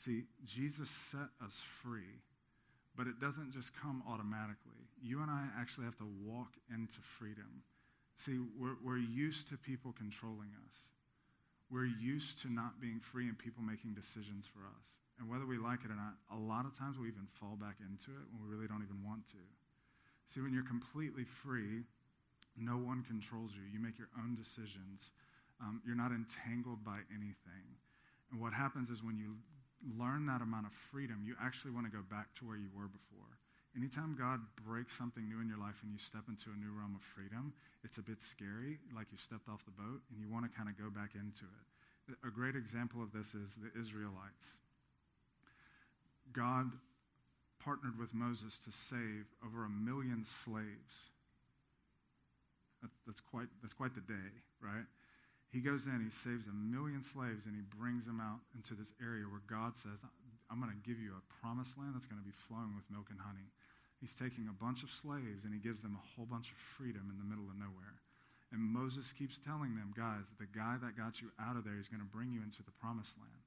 See, 0.05 0.25
Jesus 0.45 0.89
set 1.11 1.29
us 1.45 1.53
free, 1.83 2.17
but 2.97 3.05
it 3.05 3.19
doesn't 3.21 3.53
just 3.53 3.69
come 3.77 4.01
automatically. 4.09 4.81
You 5.01 5.21
and 5.21 5.29
I 5.29 5.45
actually 5.59 5.85
have 5.85 5.97
to 5.97 6.09
walk 6.25 6.53
into 6.69 6.97
freedom. 7.19 7.61
See, 8.25 8.37
we're, 8.57 8.77
we're 8.83 8.97
used 8.97 9.49
to 9.49 9.57
people 9.57 9.93
controlling 9.97 10.49
us. 10.65 10.73
We're 11.69 11.85
used 11.85 12.41
to 12.41 12.51
not 12.51 12.81
being 12.81 12.99
free 13.11 13.29
and 13.29 13.37
people 13.37 13.63
making 13.63 13.93
decisions 13.93 14.45
for 14.51 14.65
us. 14.65 14.85
And 15.21 15.29
whether 15.29 15.45
we 15.45 15.61
like 15.61 15.85
it 15.85 15.93
or 15.93 15.99
not, 16.01 16.17
a 16.33 16.39
lot 16.49 16.65
of 16.65 16.73
times 16.73 16.97
we 16.97 17.05
even 17.05 17.29
fall 17.37 17.53
back 17.53 17.77
into 17.77 18.09
it 18.09 18.25
when 18.33 18.41
we 18.41 18.49
really 18.49 18.65
don't 18.65 18.81
even 18.81 19.05
want 19.05 19.21
to. 19.37 19.41
See, 20.33 20.41
when 20.41 20.49
you're 20.49 20.65
completely 20.65 21.29
free, 21.45 21.85
no 22.57 22.81
one 22.81 23.05
controls 23.05 23.53
you. 23.53 23.61
You 23.69 23.77
make 23.77 24.01
your 24.01 24.09
own 24.17 24.33
decisions. 24.33 25.13
Um, 25.61 25.77
you're 25.85 25.99
not 25.99 26.09
entangled 26.09 26.81
by 26.81 27.05
anything. 27.13 27.65
And 28.33 28.41
what 28.41 28.49
happens 28.49 28.89
is 28.89 29.05
when 29.05 29.13
you 29.13 29.37
learn 29.93 30.25
that 30.25 30.41
amount 30.41 30.65
of 30.65 30.73
freedom, 30.89 31.21
you 31.21 31.37
actually 31.37 31.69
want 31.69 31.85
to 31.85 31.93
go 31.93 32.01
back 32.09 32.33
to 32.41 32.49
where 32.49 32.57
you 32.57 32.73
were 32.73 32.89
before. 32.89 33.29
Anytime 33.77 34.17
God 34.17 34.41
breaks 34.65 34.97
something 34.97 35.29
new 35.29 35.37
in 35.37 35.45
your 35.45 35.61
life 35.61 35.77
and 35.85 35.93
you 35.93 36.01
step 36.01 36.25
into 36.33 36.49
a 36.49 36.57
new 36.57 36.73
realm 36.73 36.97
of 36.97 37.05
freedom, 37.13 37.53
it's 37.85 38.01
a 38.01 38.03
bit 38.03 38.17
scary, 38.25 38.81
like 38.97 39.13
you 39.13 39.21
stepped 39.21 39.47
off 39.47 39.61
the 39.69 39.77
boat, 39.77 40.01
and 40.09 40.17
you 40.17 40.27
want 40.33 40.49
to 40.49 40.51
kind 40.51 40.67
of 40.67 40.75
go 40.81 40.89
back 40.89 41.13
into 41.13 41.45
it. 41.45 41.65
A 42.25 42.33
great 42.33 42.57
example 42.57 43.05
of 43.05 43.13
this 43.13 43.31
is 43.37 43.53
the 43.61 43.71
Israelites. 43.79 44.49
God 46.33 46.71
partnered 47.63 47.97
with 47.99 48.13
Moses 48.13 48.57
to 48.65 48.71
save 48.71 49.29
over 49.45 49.65
a 49.65 49.69
million 49.69 50.25
slaves. 50.43 50.93
That's, 52.81 52.97
that's, 53.05 53.21
quite, 53.21 53.47
that's 53.61 53.77
quite 53.77 53.93
the 53.93 54.01
day, 54.01 54.31
right? 54.57 54.89
He 55.53 55.59
goes 55.59 55.85
in, 55.85 55.99
he 56.01 56.09
saves 56.23 56.47
a 56.47 56.55
million 56.55 57.03
slaves, 57.03 57.45
and 57.45 57.53
he 57.53 57.61
brings 57.77 58.07
them 58.07 58.23
out 58.23 58.41
into 58.55 58.73
this 58.73 58.89
area 58.97 59.27
where 59.27 59.43
God 59.45 59.77
says, 59.77 59.99
I'm 60.49 60.57
going 60.57 60.73
to 60.73 60.83
give 60.87 60.97
you 60.97 61.13
a 61.13 61.23
promised 61.43 61.77
land 61.77 61.93
that's 61.93 62.09
going 62.09 62.19
to 62.19 62.25
be 62.25 62.33
flowing 62.47 62.73
with 62.73 62.87
milk 62.89 63.11
and 63.11 63.19
honey. 63.19 63.45
He's 64.01 64.17
taking 64.17 64.49
a 64.49 64.57
bunch 64.57 64.81
of 64.81 64.89
slaves 64.89 65.45
and 65.45 65.53
he 65.53 65.61
gives 65.61 65.85
them 65.85 65.93
a 65.93 66.05
whole 66.15 66.25
bunch 66.25 66.49
of 66.49 66.57
freedom 66.75 67.05
in 67.13 67.21
the 67.21 67.27
middle 67.27 67.45
of 67.45 67.55
nowhere. 67.61 68.01
And 68.49 68.59
Moses 68.59 69.13
keeps 69.13 69.39
telling 69.45 69.77
them, 69.77 69.93
guys, 69.95 70.25
the 70.41 70.49
guy 70.49 70.75
that 70.81 70.97
got 70.97 71.21
you 71.21 71.29
out 71.39 71.55
of 71.55 71.63
there 71.63 71.77
is 71.77 71.87
going 71.87 72.03
to 72.03 72.09
bring 72.09 72.33
you 72.33 72.41
into 72.41 72.65
the 72.65 72.75
promised 72.81 73.13
land. 73.21 73.45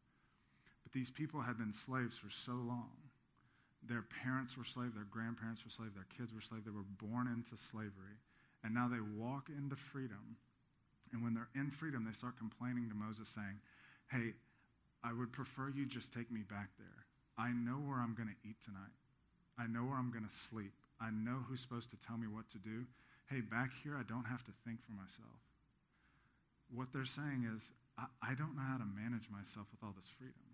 These 0.95 1.11
people 1.11 1.43
had 1.43 1.59
been 1.59 1.75
slaves 1.75 2.17
for 2.17 2.31
so 2.31 2.53
long. 2.53 2.95
Their 3.83 4.07
parents 4.23 4.57
were 4.57 4.65
slaves, 4.65 4.95
their 4.95 5.11
grandparents 5.11 5.67
were 5.67 5.75
slaves, 5.75 5.93
their 5.93 6.09
kids 6.17 6.33
were 6.33 6.41
slaves. 6.41 6.65
They 6.65 6.73
were 6.73 6.89
born 7.03 7.27
into 7.29 7.61
slavery. 7.69 8.17
And 8.63 8.73
now 8.73 8.89
they 8.89 9.03
walk 9.03 9.51
into 9.51 9.77
freedom. 9.77 10.39
And 11.13 11.21
when 11.23 11.35
they're 11.35 11.53
in 11.55 11.71
freedom, 11.71 12.07
they 12.07 12.17
start 12.17 12.39
complaining 12.39 12.89
to 12.89 12.97
Moses, 12.97 13.29
saying, 13.35 13.61
Hey, 14.09 14.33
I 15.05 15.13
would 15.13 15.33
prefer 15.35 15.69
you 15.69 15.85
just 15.85 16.15
take 16.15 16.31
me 16.31 16.41
back 16.49 16.71
there. 16.79 17.05
I 17.37 17.51
know 17.51 17.77
where 17.83 17.99
I'm 17.99 18.15
going 18.15 18.31
to 18.31 18.41
eat 18.49 18.57
tonight. 18.65 18.95
I 19.59 19.67
know 19.67 19.85
where 19.85 19.99
I'm 19.99 20.11
going 20.11 20.25
to 20.25 20.39
sleep. 20.49 20.73
I 21.03 21.11
know 21.11 21.45
who's 21.45 21.61
supposed 21.61 21.91
to 21.91 21.99
tell 22.07 22.17
me 22.17 22.27
what 22.27 22.49
to 22.55 22.59
do. 22.59 22.87
Hey, 23.29 23.43
back 23.43 23.71
here, 23.83 23.99
I 23.99 24.07
don't 24.07 24.25
have 24.25 24.47
to 24.47 24.55
think 24.65 24.81
for 24.81 24.95
myself. 24.95 25.39
What 26.73 26.89
they're 26.95 27.05
saying 27.05 27.51
is, 27.51 27.63
I, 27.99 28.07
I 28.23 28.33
don't 28.35 28.57
know 28.57 28.65
how 28.65 28.78
to 28.78 28.89
manage 28.89 29.28
myself 29.28 29.69
with 29.75 29.83
all 29.83 29.93
this 29.93 30.09
freedom. 30.17 30.53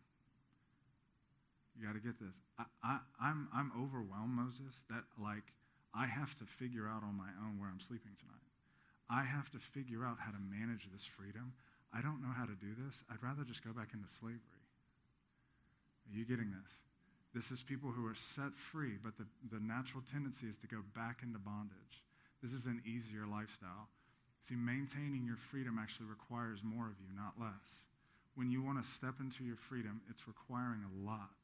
You 1.80 1.88
got 1.88 1.96
to 1.96 2.04
get 2.04 2.20
this. 2.20 2.36
I, 2.60 2.68
I, 2.84 2.94
I'm, 3.16 3.48
I'm 3.56 3.72
overwhelmed, 3.72 4.36
Moses, 4.36 4.76
that 4.92 5.08
like 5.16 5.48
I 5.96 6.04
have 6.04 6.36
to 6.36 6.46
figure 6.60 6.84
out 6.84 7.00
on 7.00 7.16
my 7.16 7.32
own 7.40 7.56
where 7.56 7.72
I'm 7.72 7.80
sleeping 7.80 8.12
tonight. 8.20 8.44
I 9.08 9.24
have 9.24 9.48
to 9.56 9.60
figure 9.72 10.04
out 10.04 10.20
how 10.20 10.28
to 10.28 10.42
manage 10.52 10.84
this 10.92 11.08
freedom. 11.16 11.56
I 11.88 12.04
don't 12.04 12.20
know 12.20 12.30
how 12.36 12.44
to 12.44 12.54
do 12.60 12.76
this. 12.76 12.94
I'd 13.08 13.24
rather 13.24 13.48
just 13.48 13.64
go 13.64 13.72
back 13.72 13.96
into 13.96 14.06
slavery. 14.20 14.60
Are 16.04 16.14
you 16.14 16.28
getting 16.28 16.52
this? 16.52 16.72
This 17.32 17.48
is 17.48 17.64
people 17.64 17.90
who 17.90 18.04
are 18.04 18.18
set 18.36 18.52
free, 18.70 19.00
but 19.00 19.16
the, 19.16 19.24
the 19.48 19.62
natural 19.64 20.04
tendency 20.12 20.52
is 20.52 20.60
to 20.60 20.68
go 20.68 20.84
back 20.92 21.24
into 21.24 21.40
bondage. 21.40 22.04
This 22.44 22.52
is 22.52 22.68
an 22.68 22.84
easier 22.84 23.24
lifestyle. 23.24 23.88
See, 24.44 24.54
maintaining 24.54 25.24
your 25.24 25.40
freedom 25.48 25.80
actually 25.80 26.12
requires 26.12 26.60
more 26.60 26.92
of 26.92 27.00
you, 27.00 27.08
not 27.16 27.40
less. 27.40 27.64
When 28.36 28.52
you 28.52 28.62
want 28.62 28.84
to 28.84 28.92
step 28.92 29.16
into 29.20 29.48
your 29.48 29.58
freedom, 29.68 30.04
it's 30.12 30.28
requiring 30.28 30.84
a 30.84 30.94
lot. 31.08 31.39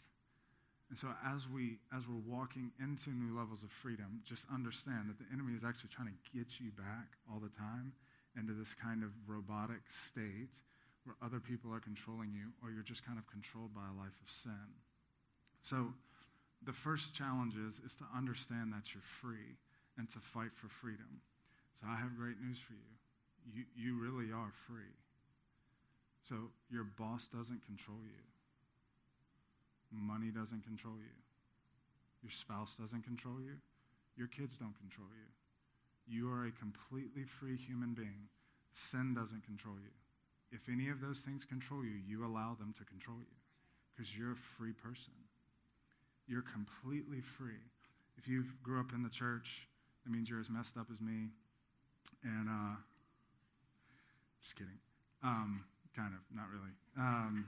And 0.88 0.99
so 0.99 1.11
as 1.27 1.49
we 1.51 1.83
as 1.90 2.07
we're 2.07 2.22
walking 2.22 2.70
into 2.79 3.11
new 3.11 3.35
levels 3.35 3.62
of 3.66 3.70
freedom, 3.83 4.22
just 4.22 4.46
understand 4.53 5.11
that 5.11 5.18
the 5.18 5.27
enemy 5.35 5.59
is 5.59 5.66
actually 5.66 5.90
trying 5.90 6.14
to 6.14 6.18
get 6.31 6.46
you 6.62 6.70
back 6.79 7.18
all 7.27 7.42
the 7.42 7.51
time 7.59 7.90
into 8.38 8.53
this 8.55 8.70
kind 8.79 9.03
of 9.03 9.11
robotic 9.27 9.83
state 10.07 10.53
where 11.03 11.16
other 11.22 11.40
people 11.40 11.75
are 11.75 11.81
controlling 11.81 12.31
you 12.31 12.55
or 12.62 12.70
you're 12.70 12.87
just 12.87 13.03
kind 13.07 13.18
of 13.18 13.27
controlled 13.27 13.75
by 13.75 13.83
a 13.83 13.96
life 13.99 14.14
of 14.14 14.29
sin. 14.31 14.68
So 15.62 15.90
the 16.62 16.75
first 16.75 17.14
challenge 17.14 17.55
is, 17.55 17.79
is 17.83 17.94
to 17.99 18.07
understand 18.14 18.70
that 18.75 18.94
you're 18.94 19.07
free 19.22 19.59
and 19.99 20.11
to 20.11 20.18
fight 20.35 20.55
for 20.55 20.68
freedom. 20.68 21.22
So 21.81 21.87
I 21.88 21.96
have 21.96 22.14
great 22.18 22.38
news 22.42 22.59
for 22.62 22.75
you. 22.75 22.92
You, 23.55 23.62
you 23.75 23.90
really 23.99 24.33
are 24.33 24.53
free. 24.66 24.94
So 26.29 26.51
your 26.70 26.85
boss 26.99 27.27
doesn't 27.31 27.62
control 27.66 28.03
you. 28.03 28.22
Money 29.92 30.31
doesn't 30.31 30.64
control 30.64 30.94
you. 30.99 31.16
Your 32.22 32.33
spouse 32.33 32.75
doesn't 32.79 33.03
control 33.03 33.40
you. 33.40 33.55
Your 34.16 34.29
kids 34.29 34.57
don't 34.59 34.77
control 34.79 35.09
you. 35.14 35.29
You 36.09 36.31
are 36.31 36.46
a 36.46 36.53
completely 36.53 37.25
free 37.38 37.57
human 37.57 37.94
being. 37.94 38.29
Sin 38.90 39.14
doesn't 39.14 39.44
control 39.44 39.77
you. 39.77 39.94
If 40.53 40.68
any 40.70 40.88
of 40.88 41.01
those 41.01 41.20
things 41.20 41.44
control 41.44 41.85
you, 41.85 41.99
you 42.07 42.25
allow 42.25 42.57
them 42.59 42.75
to 42.79 42.85
control 42.85 43.18
you 43.18 43.37
because 43.94 44.16
you're 44.16 44.33
a 44.33 44.42
free 44.59 44.72
person. 44.72 45.14
You're 46.29 46.44
completely 46.46 47.20
free. 47.38 47.62
If 48.18 48.29
you 48.29 48.44
grew 48.62 48.81
up 48.81 48.92
in 48.94 49.03
the 49.03 49.11
church, 49.11 49.68
that 50.05 50.11
means 50.11 50.29
you're 50.29 50.40
as 50.40 50.51
messed 50.51 50.77
up 50.77 50.87
as 50.92 51.01
me. 51.01 51.31
And, 52.22 52.49
uh, 52.49 52.77
just 54.42 54.57
kidding. 54.57 54.79
Um, 55.22 55.64
kind 55.94 56.14
of, 56.14 56.20
not 56.35 56.46
really. 56.51 56.75
Um, 56.96 57.46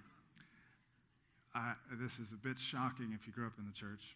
I, 1.58 1.74
this 1.98 2.14
is 2.22 2.30
a 2.30 2.38
bit 2.38 2.54
shocking 2.54 3.10
if 3.10 3.26
you 3.26 3.34
grew 3.34 3.50
up 3.50 3.58
in 3.58 3.66
the 3.66 3.74
church. 3.74 4.14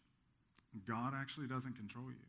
God 0.86 1.10
actually 1.10 1.50
doesn't 1.50 1.74
control 1.74 2.06
you. 2.06 2.26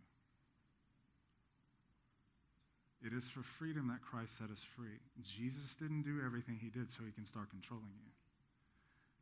It 3.05 3.13
is 3.13 3.29
for 3.29 3.45
freedom 3.61 3.93
that 3.93 4.01
Christ 4.01 4.33
set 4.41 4.49
us 4.49 4.63
free. 4.73 4.97
Jesus 5.21 5.77
didn't 5.77 6.01
do 6.01 6.23
everything 6.25 6.57
he 6.57 6.73
did 6.73 6.89
so 6.89 7.05
he 7.05 7.13
can 7.13 7.27
start 7.29 7.53
controlling 7.53 7.93
you. 7.93 8.09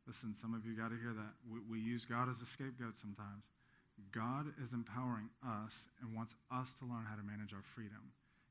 Listen, 0.08 0.32
some 0.32 0.54
of 0.56 0.64
you 0.64 0.72
got 0.72 0.94
to 0.94 0.98
hear 0.98 1.12
that. 1.12 1.34
We, 1.44 1.60
we 1.68 1.78
use 1.78 2.08
God 2.08 2.30
as 2.32 2.40
a 2.40 2.48
scapegoat 2.48 2.96
sometimes. 2.96 3.44
God 4.16 4.48
is 4.64 4.72
empowering 4.72 5.28
us 5.44 5.76
and 6.00 6.16
wants 6.16 6.32
us 6.48 6.72
to 6.80 6.88
learn 6.88 7.04
how 7.04 7.20
to 7.20 7.26
manage 7.26 7.52
our 7.52 7.66
freedom. 7.76 8.00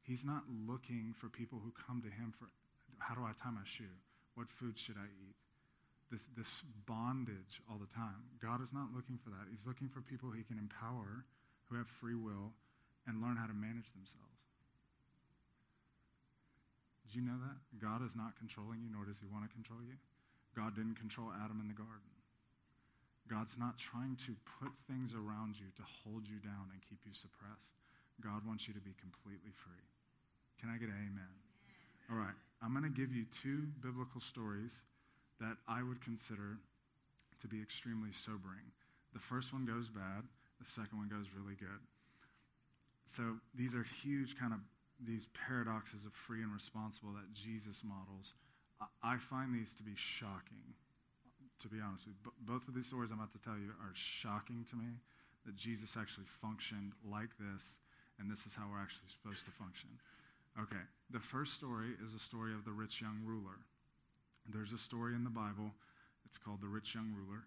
He's 0.05 0.23
not 0.23 0.45
looking 0.67 1.15
for 1.17 1.27
people 1.27 1.57
who 1.57 1.73
come 1.73 2.05
to 2.05 2.11
him 2.11 2.35
for 2.37 2.53
how 2.99 3.15
do 3.15 3.25
I 3.25 3.33
tie 3.41 3.49
my 3.49 3.65
shoe? 3.65 3.89
What 4.35 4.51
food 4.51 4.77
should 4.77 4.95
I 4.95 5.09
eat? 5.09 5.40
This, 6.11 6.21
this 6.35 6.51
bondage 6.85 7.63
all 7.71 7.79
the 7.79 7.89
time. 7.95 8.19
God 8.43 8.59
is 8.59 8.69
not 8.75 8.91
looking 8.91 9.15
for 9.23 9.31
that. 9.31 9.47
He's 9.47 9.63
looking 9.63 9.87
for 9.87 10.03
people 10.03 10.29
he 10.29 10.43
can 10.43 10.59
empower 10.59 11.23
who 11.71 11.79
have 11.79 11.87
free 12.03 12.19
will 12.19 12.51
and 13.07 13.23
learn 13.23 13.39
how 13.39 13.47
to 13.47 13.55
manage 13.55 13.87
themselves. 13.95 14.43
Did 17.07 17.15
you 17.15 17.23
know 17.23 17.39
that? 17.39 17.57
God 17.79 18.03
is 18.03 18.11
not 18.13 18.35
controlling 18.35 18.83
you, 18.83 18.91
nor 18.91 19.07
does 19.07 19.19
he 19.23 19.27
want 19.31 19.47
to 19.47 19.51
control 19.55 19.79
you. 19.79 19.95
God 20.51 20.75
didn't 20.75 20.99
control 20.99 21.31
Adam 21.31 21.63
in 21.63 21.71
the 21.71 21.75
garden. 21.75 22.11
God's 23.31 23.55
not 23.55 23.79
trying 23.79 24.19
to 24.27 24.35
put 24.59 24.75
things 24.91 25.15
around 25.15 25.55
you 25.55 25.71
to 25.79 25.83
hold 26.03 26.27
you 26.27 26.43
down 26.43 26.67
and 26.75 26.79
keep 26.83 26.99
you 27.07 27.15
suppressed. 27.15 27.71
God 28.19 28.43
wants 28.43 28.67
you 28.67 28.75
to 28.75 28.83
be 28.83 28.91
completely 28.99 29.55
free. 29.63 29.87
Can 30.59 30.67
I 30.67 30.75
get 30.75 30.91
an 30.91 30.99
amen? 30.99 31.35
All 32.11 32.19
right. 32.19 32.35
I'm 32.59 32.75
going 32.75 32.83
to 32.83 32.91
give 32.91 33.15
you 33.15 33.23
two 33.41 33.71
biblical 33.79 34.19
stories 34.19 34.75
that 35.41 35.57
I 35.67 35.83
would 35.83 35.99
consider 36.05 36.61
to 37.41 37.47
be 37.47 37.61
extremely 37.61 38.13
sobering. 38.13 38.63
The 39.13 39.19
first 39.19 39.51
one 39.51 39.65
goes 39.65 39.89
bad, 39.89 40.23
the 40.61 40.69
second 40.69 40.95
one 40.97 41.09
goes 41.09 41.25
really 41.35 41.57
good. 41.57 41.81
So 43.09 43.35
these 43.57 43.75
are 43.75 43.83
huge 44.05 44.37
kind 44.39 44.53
of 44.53 44.61
these 45.01 45.25
paradoxes 45.33 46.05
of 46.05 46.13
free 46.13 46.45
and 46.45 46.53
responsible 46.53 47.11
that 47.17 47.33
Jesus 47.33 47.81
models. 47.81 48.37
I 49.01 49.17
find 49.17 49.53
these 49.53 49.73
to 49.77 49.83
be 49.83 49.97
shocking, 49.97 50.61
to 51.61 51.67
be 51.67 51.81
honest 51.81 52.05
with 52.05 52.17
you. 52.21 52.31
Both 52.45 52.69
of 52.69 52.73
these 52.73 52.87
stories 52.87 53.09
I'm 53.09 53.17
about 53.17 53.33
to 53.33 53.41
tell 53.41 53.57
you 53.57 53.73
are 53.81 53.93
shocking 53.93 54.65
to 54.69 54.75
me 54.77 55.01
that 55.45 55.57
Jesus 55.57 55.97
actually 55.97 56.29
functioned 56.41 56.93
like 57.01 57.33
this 57.41 57.61
and 58.21 58.29
this 58.29 58.45
is 58.45 58.53
how 58.53 58.69
we're 58.69 58.81
actually 58.81 59.09
supposed 59.09 59.45
to 59.49 59.53
function. 59.57 59.89
Okay, 60.61 60.85
the 61.09 61.19
first 61.19 61.57
story 61.57 61.97
is 62.05 62.13
a 62.13 62.21
story 62.21 62.53
of 62.53 62.65
the 62.65 62.71
rich 62.71 63.01
young 63.01 63.17
ruler. 63.25 63.57
There's 64.49 64.73
a 64.73 64.77
story 64.77 65.15
in 65.15 65.23
the 65.23 65.33
Bible, 65.33 65.71
it's 66.25 66.37
called 66.37 66.61
The 66.61 66.67
Rich 66.67 66.95
Young 66.95 67.13
Ruler, 67.13 67.45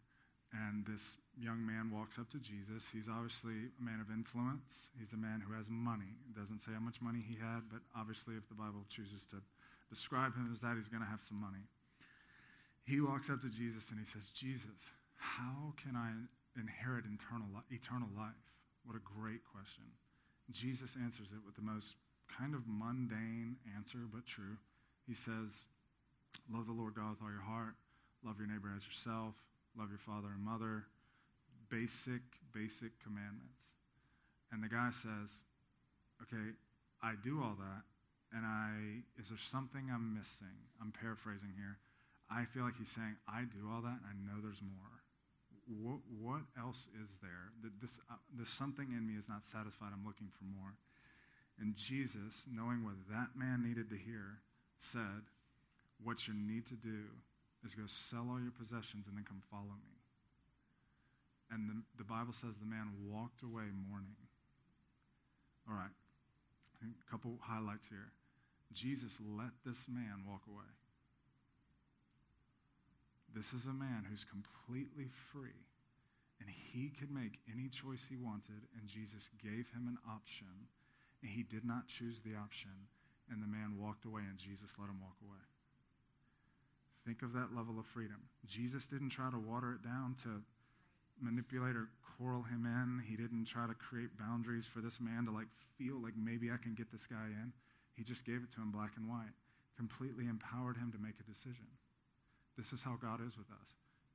and 0.54 0.86
this 0.86 1.02
young 1.34 1.58
man 1.66 1.90
walks 1.90 2.18
up 2.18 2.30
to 2.30 2.38
Jesus. 2.38 2.86
He's 2.94 3.10
obviously 3.10 3.74
a 3.74 3.82
man 3.82 3.98
of 3.98 4.06
influence. 4.14 4.86
He's 4.94 5.10
a 5.10 5.18
man 5.18 5.42
who 5.42 5.50
has 5.58 5.66
money. 5.66 6.14
It 6.30 6.38
doesn't 6.38 6.62
say 6.62 6.70
how 6.70 6.84
much 6.84 7.02
money 7.02 7.18
he 7.18 7.34
had, 7.34 7.66
but 7.66 7.82
obviously, 7.98 8.38
if 8.38 8.46
the 8.46 8.54
Bible 8.54 8.86
chooses 8.86 9.26
to 9.34 9.42
describe 9.90 10.38
him 10.38 10.54
as 10.54 10.62
that, 10.62 10.78
he's 10.78 10.86
going 10.86 11.02
to 11.02 11.10
have 11.10 11.26
some 11.26 11.42
money. 11.42 11.66
He 12.86 13.00
walks 13.02 13.32
up 13.32 13.42
to 13.42 13.50
Jesus 13.50 13.82
and 13.90 13.98
he 13.98 14.06
says, 14.06 14.30
Jesus, 14.30 14.78
how 15.18 15.74
can 15.80 15.98
I 15.98 16.14
inherit 16.54 17.08
eternal, 17.08 17.48
eternal 17.74 18.08
life? 18.14 18.38
What 18.86 18.94
a 18.94 19.02
great 19.02 19.42
question. 19.50 19.88
Jesus 20.52 20.92
answers 21.02 21.32
it 21.32 21.40
with 21.42 21.56
the 21.56 21.64
most 21.64 21.96
kind 22.28 22.54
of 22.54 22.62
mundane 22.68 23.56
answer, 23.74 24.04
but 24.12 24.26
true. 24.26 24.60
He 25.08 25.14
says, 25.14 25.50
Love 26.52 26.66
the 26.66 26.76
Lord 26.76 26.94
God 26.94 27.16
with 27.16 27.22
all 27.22 27.32
your 27.32 27.44
heart, 27.44 27.74
love 28.24 28.36
your 28.38 28.48
neighbor 28.48 28.72
as 28.74 28.84
yourself, 28.84 29.34
love 29.78 29.88
your 29.90 30.02
father 30.04 30.28
and 30.34 30.44
mother. 30.44 30.84
Basic, 31.72 32.22
basic 32.52 32.92
commandments. 33.02 33.58
And 34.52 34.62
the 34.62 34.68
guy 34.68 34.90
says, 35.02 35.30
Okay, 36.22 36.54
I 37.02 37.18
do 37.24 37.42
all 37.42 37.58
that, 37.58 37.82
and 38.30 38.46
I 38.46 39.02
is 39.18 39.28
there 39.28 39.40
something 39.50 39.90
I'm 39.90 40.14
missing? 40.14 40.54
I'm 40.80 40.92
paraphrasing 40.94 41.50
here. 41.58 41.76
I 42.30 42.46
feel 42.54 42.64
like 42.64 42.78
he's 42.78 42.92
saying, 42.94 43.16
I 43.28 43.44
do 43.50 43.68
all 43.68 43.82
that, 43.82 43.98
and 44.00 44.06
I 44.08 44.14
know 44.24 44.40
there's 44.40 44.62
more. 44.62 44.94
What, 45.64 46.00
what 46.20 46.42
else 46.60 46.88
is 46.96 47.08
there? 47.20 47.52
This, 47.80 47.92
uh, 48.08 48.20
there's 48.36 48.52
something 48.56 48.92
in 48.92 49.04
me 49.04 49.16
is 49.16 49.28
not 49.28 49.44
satisfied. 49.48 49.92
I'm 49.92 50.04
looking 50.04 50.28
for 50.32 50.44
more. 50.44 50.72
And 51.60 51.76
Jesus, 51.76 52.32
knowing 52.48 52.84
what 52.84 52.96
that 53.12 53.36
man 53.36 53.62
needed 53.64 53.88
to 53.90 53.96
hear, 53.96 54.40
said, 54.92 55.24
What 56.02 56.26
you 56.26 56.34
need 56.34 56.66
to 56.68 56.74
do 56.74 57.06
is 57.64 57.74
go 57.74 57.84
sell 57.86 58.28
all 58.30 58.40
your 58.40 58.52
possessions 58.52 59.06
and 59.08 59.16
then 59.16 59.24
come 59.24 59.40
follow 59.50 59.72
me. 59.72 59.96
And 61.50 61.68
the, 61.68 61.76
the 61.98 62.08
Bible 62.08 62.32
says 62.32 62.56
the 62.58 62.68
man 62.68 62.92
walked 63.08 63.42
away 63.42 63.68
mourning. 63.88 64.16
All 65.68 65.76
right, 65.76 65.94
a 66.82 67.10
couple 67.10 67.38
highlights 67.40 67.88
here. 67.88 68.12
Jesus 68.72 69.12
let 69.22 69.54
this 69.64 69.78
man 69.88 70.26
walk 70.28 70.42
away. 70.50 70.68
This 73.32 73.48
is 73.54 73.66
a 73.66 73.74
man 73.74 74.04
who's 74.06 74.26
completely 74.26 75.08
free, 75.32 75.58
and 76.38 76.48
he 76.50 76.90
could 76.90 77.10
make 77.10 77.40
any 77.50 77.68
choice 77.70 78.02
he 78.06 78.16
wanted, 78.16 78.62
and 78.78 78.86
Jesus 78.86 79.26
gave 79.42 79.66
him 79.74 79.88
an 79.88 79.98
option, 80.06 80.52
and 81.22 81.30
he 81.30 81.42
did 81.42 81.64
not 81.64 81.88
choose 81.88 82.20
the 82.22 82.36
option, 82.36 82.74
and 83.30 83.42
the 83.42 83.50
man 83.50 83.78
walked 83.78 84.04
away, 84.04 84.22
and 84.22 84.38
Jesus 84.38 84.70
let 84.78 84.90
him 84.90 85.00
walk 85.00 85.16
away. 85.22 85.42
Think 87.04 87.22
of 87.22 87.32
that 87.34 87.54
level 87.54 87.78
of 87.78 87.86
freedom. 87.86 88.16
Jesus 88.48 88.86
didn't 88.86 89.10
try 89.10 89.30
to 89.30 89.38
water 89.38 89.76
it 89.76 89.84
down 89.84 90.16
to 90.24 90.40
manipulate 91.20 91.76
or 91.76 91.88
coral 92.16 92.42
him 92.42 92.64
in. 92.64 93.04
He 93.04 93.16
didn't 93.16 93.44
try 93.44 93.66
to 93.66 93.74
create 93.76 94.16
boundaries 94.18 94.64
for 94.64 94.80
this 94.80 94.96
man 95.00 95.26
to 95.26 95.32
like 95.32 95.50
feel 95.76 96.00
like 96.00 96.16
maybe 96.16 96.50
I 96.50 96.56
can 96.56 96.72
get 96.74 96.90
this 96.90 97.04
guy 97.04 97.28
in. 97.28 97.52
He 97.92 98.02
just 98.02 98.24
gave 98.24 98.40
it 98.42 98.50
to 98.56 98.60
him 98.64 98.72
black 98.72 98.96
and 98.96 99.06
white, 99.06 99.36
completely 99.76 100.26
empowered 100.26 100.80
him 100.80 100.90
to 100.92 100.98
make 100.98 101.20
a 101.20 101.28
decision. 101.28 101.68
This 102.56 102.72
is 102.72 102.80
how 102.80 102.96
God 102.96 103.20
is 103.20 103.36
with 103.36 103.50
us. 103.52 103.68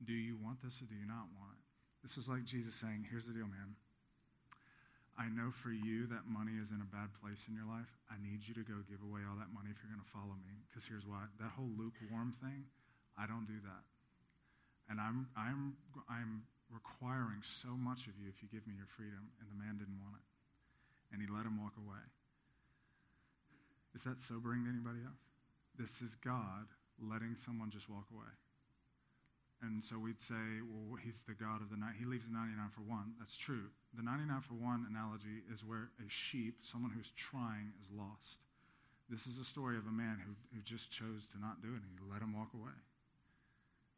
Do 0.04 0.16
you 0.16 0.36
want 0.40 0.58
this 0.64 0.80
or 0.80 0.88
do 0.88 0.96
you 0.96 1.06
not 1.06 1.28
want 1.36 1.54
it? 1.54 1.62
This 2.02 2.16
is 2.16 2.28
like 2.28 2.48
Jesus 2.48 2.74
saying, 2.74 3.06
Here's 3.06 3.28
the 3.28 3.36
deal, 3.36 3.48
man. 3.48 3.76
I 5.20 5.28
know 5.28 5.52
for 5.52 5.68
you 5.68 6.08
that 6.08 6.24
money 6.24 6.56
is 6.56 6.72
in 6.72 6.80
a 6.80 6.88
bad 6.88 7.12
place 7.20 7.44
in 7.44 7.52
your 7.52 7.68
life. 7.68 7.92
I 8.08 8.16
need 8.24 8.40
you 8.40 8.56
to 8.56 8.64
go 8.64 8.80
give 8.88 9.04
away 9.04 9.20
all 9.28 9.36
that 9.36 9.52
money 9.52 9.68
if 9.68 9.76
you're 9.84 9.92
going 9.92 10.00
to 10.00 10.14
follow 10.16 10.32
me. 10.48 10.64
Because 10.64 10.88
here's 10.88 11.04
why 11.04 11.28
that 11.36 11.52
whole 11.52 11.68
lukewarm 11.76 12.32
thing, 12.40 12.64
I 13.20 13.28
don't 13.28 13.44
do 13.44 13.60
that. 13.68 13.84
And 14.88 14.96
I'm, 14.96 15.28
I'm, 15.36 15.76
I'm 16.08 16.42
requiring 16.72 17.44
so 17.44 17.76
much 17.76 18.08
of 18.08 18.16
you 18.16 18.32
if 18.32 18.40
you 18.40 18.48
give 18.48 18.64
me 18.64 18.72
your 18.74 18.88
freedom. 18.96 19.28
And 19.38 19.46
the 19.52 19.58
man 19.60 19.76
didn't 19.76 20.00
want 20.00 20.16
it. 20.16 20.26
And 21.12 21.20
he 21.20 21.28
let 21.28 21.44
him 21.44 21.60
walk 21.60 21.76
away. 21.76 22.00
Is 23.92 24.02
that 24.08 24.16
sobering 24.24 24.64
to 24.64 24.70
anybody 24.72 25.04
else? 25.04 25.20
This 25.76 25.92
is 26.00 26.16
God 26.24 26.64
letting 26.96 27.36
someone 27.44 27.68
just 27.68 27.90
walk 27.92 28.08
away. 28.08 28.32
And 29.60 29.84
so 29.84 30.00
we'd 30.00 30.20
say, 30.24 30.64
well, 30.64 30.96
he's 30.96 31.20
the 31.28 31.36
God 31.36 31.60
of 31.60 31.68
the 31.68 31.76
night. 31.76 32.00
He 32.00 32.08
leaves 32.08 32.24
the 32.24 32.32
99 32.32 32.72
for 32.72 32.80
one. 32.88 33.12
That's 33.20 33.36
true. 33.36 33.68
The 33.92 34.02
99 34.02 34.40
for 34.48 34.56
one 34.56 34.88
analogy 34.88 35.44
is 35.52 35.60
where 35.60 35.92
a 36.00 36.08
sheep, 36.08 36.64
someone 36.64 36.96
who's 36.96 37.12
trying, 37.12 37.76
is 37.84 37.92
lost. 37.92 38.40
This 39.12 39.26
is 39.28 39.36
a 39.36 39.44
story 39.44 39.76
of 39.76 39.84
a 39.84 39.92
man 39.92 40.16
who, 40.24 40.32
who 40.54 40.64
just 40.64 40.88
chose 40.88 41.28
to 41.34 41.38
not 41.42 41.60
do 41.60 41.68
it, 41.68 41.82
and 41.84 41.92
he 41.92 42.00
let 42.08 42.22
him 42.22 42.32
walk 42.32 42.56
away. 42.56 42.72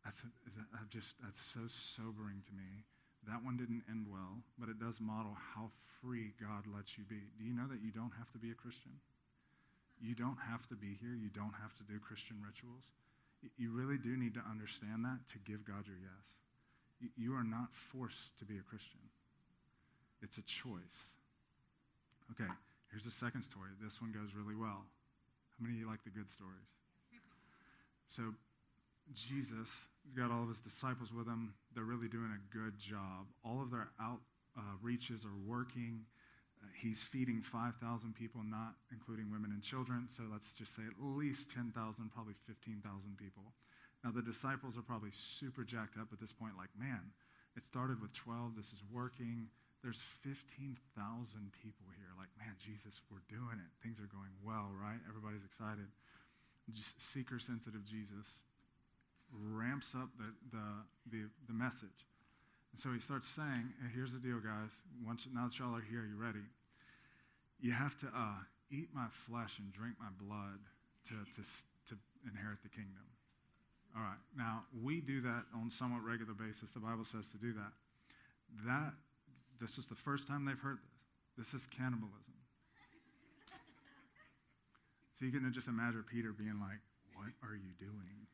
That's, 0.05 0.19
that, 0.59 0.88
just, 0.91 1.15
that's 1.23 1.38
so 1.55 1.62
sobering 1.95 2.43
to 2.43 2.53
me. 2.59 2.83
That 3.31 3.38
one 3.47 3.55
didn't 3.55 3.87
end 3.87 4.11
well, 4.11 4.43
but 4.59 4.67
it 4.67 4.83
does 4.83 4.99
model 4.99 5.38
how 5.55 5.71
free 6.03 6.35
God 6.43 6.67
lets 6.67 6.99
you 6.99 7.07
be. 7.07 7.23
Do 7.38 7.47
you 7.47 7.55
know 7.55 7.71
that 7.71 7.79
you 7.79 7.95
don't 7.95 8.11
have 8.19 8.27
to 8.35 8.38
be 8.43 8.51
a 8.51 8.59
Christian? 8.59 8.99
You 10.03 10.19
don't 10.19 10.38
have 10.51 10.67
to 10.75 10.75
be 10.75 10.99
here. 10.99 11.15
You 11.15 11.31
don't 11.31 11.55
have 11.62 11.71
to 11.79 11.87
do 11.87 12.03
Christian 12.03 12.43
rituals. 12.43 12.83
You 13.55 13.71
really 13.71 13.99
do 13.99 14.19
need 14.19 14.35
to 14.35 14.43
understand 14.43 15.07
that 15.07 15.23
to 15.31 15.38
give 15.47 15.62
God 15.62 15.87
your 15.87 15.99
yes. 16.03 16.27
You 17.15 17.35
are 17.38 17.47
not 17.47 17.71
forced 17.95 18.35
to 18.38 18.45
be 18.45 18.59
a 18.59 18.67
Christian. 18.67 19.03
It's 20.23 20.38
a 20.38 20.47
choice. 20.47 20.99
Okay, 22.35 22.51
here's 22.91 23.07
the 23.07 23.15
second 23.15 23.43
story. 23.43 23.71
This 23.83 24.03
one 24.03 24.11
goes 24.11 24.35
really 24.35 24.55
well. 24.55 24.83
How 24.83 25.59
many 25.62 25.75
of 25.75 25.81
you 25.83 25.87
like 25.91 26.03
the 26.03 26.15
good 26.15 26.31
stories? 26.31 26.67
So, 28.11 28.35
Jesus 29.15 29.71
has 30.05 30.12
got 30.15 30.31
all 30.31 30.43
of 30.43 30.49
his 30.49 30.61
disciples 30.61 31.12
with 31.12 31.27
him. 31.27 31.55
They're 31.75 31.85
really 31.85 32.09
doing 32.09 32.31
a 32.35 32.43
good 32.55 32.79
job. 32.79 33.27
All 33.45 33.62
of 33.62 33.71
their 33.71 33.91
outreaches 34.01 35.25
uh, 35.25 35.29
are 35.29 35.41
working 35.47 36.05
he's 36.79 37.03
feeding 37.03 37.43
5,000 37.43 37.79
people, 38.15 38.43
not 38.45 38.79
including 38.93 39.31
women 39.31 39.51
and 39.51 39.62
children. 39.62 40.07
So 40.15 40.23
let's 40.31 40.51
just 40.55 40.75
say 40.77 40.83
at 40.87 40.99
least 40.99 41.51
10,000, 41.51 41.75
probably 42.15 42.35
15,000 42.47 42.83
people. 43.19 43.43
Now, 44.05 44.11
the 44.11 44.23
disciples 44.23 44.79
are 44.79 44.87
probably 44.87 45.15
super 45.15 45.62
jacked 45.62 45.99
up 45.99 46.11
at 46.11 46.19
this 46.19 46.35
point, 46.35 46.59
like, 46.59 46.75
man, 46.75 47.15
it 47.55 47.62
started 47.67 48.03
with 48.03 48.11
12. 48.15 48.59
This 48.59 48.71
is 48.75 48.83
working. 48.91 49.47
There's 49.83 50.03
15,000 50.27 50.83
people 51.62 51.87
here. 51.99 52.11
Like, 52.19 52.31
man, 52.38 52.55
Jesus, 52.59 53.03
we're 53.11 53.23
doing 53.31 53.59
it. 53.62 53.71
Things 53.83 53.99
are 54.03 54.11
going 54.11 54.35
well, 54.43 54.71
right? 54.75 54.99
Everybody's 55.07 55.47
excited. 55.47 55.87
Just 56.71 56.99
seeker 56.99 57.38
sensitive 57.38 57.83
Jesus 57.87 58.27
ramps 59.33 59.95
up 59.95 60.09
the, 60.18 60.31
the, 60.53 60.66
the, 61.11 61.29
the 61.49 61.55
message. 61.55 62.07
And 62.73 62.81
so 62.81 62.92
he 62.92 63.01
starts 63.01 63.29
saying, 63.29 63.73
hey, 63.81 63.88
here's 63.95 64.12
the 64.12 64.18
deal, 64.18 64.40
guys. 64.40 64.73
Once, 65.05 65.27
now 65.33 65.49
that 65.49 65.59
y'all 65.59 65.77
are 65.77 65.85
here, 65.85 66.05
you 66.09 66.16
ready? 66.16 66.45
You 67.61 67.73
have 67.73 67.99
to 68.01 68.07
uh, 68.09 68.40
eat 68.71 68.88
my 68.95 69.07
flesh 69.29 69.59
and 69.59 69.73
drink 69.73 69.95
my 70.01 70.11
blood 70.16 70.61
to, 71.09 71.14
to, 71.37 71.42
to 71.88 71.95
inherit 72.25 72.62
the 72.62 72.73
kingdom. 72.73 73.05
All 73.95 74.03
right. 74.03 74.21
Now, 74.37 74.64
we 74.73 75.01
do 75.01 75.21
that 75.21 75.45
on 75.55 75.71
somewhat 75.71 76.03
regular 76.03 76.33
basis. 76.33 76.73
The 76.73 76.81
Bible 76.81 77.05
says 77.05 77.29
to 77.33 77.37
do 77.37 77.53
that. 77.53 77.73
That, 78.64 78.92
this 79.61 79.77
is 79.77 79.87
the 79.87 79.95
first 79.95 80.27
time 80.27 80.45
they've 80.45 80.59
heard 80.59 80.79
this. 80.81 81.49
This 81.49 81.61
is 81.61 81.66
cannibalism. 81.68 82.37
So 85.18 85.25
you 85.25 85.33
can 85.33 85.51
just 85.53 85.68
imagine 85.68 86.05
Peter 86.11 86.33
being 86.33 86.59
like, 86.61 86.81
What 87.14 87.33
are 87.45 87.55
you 87.55 87.73
doing? 87.79 88.27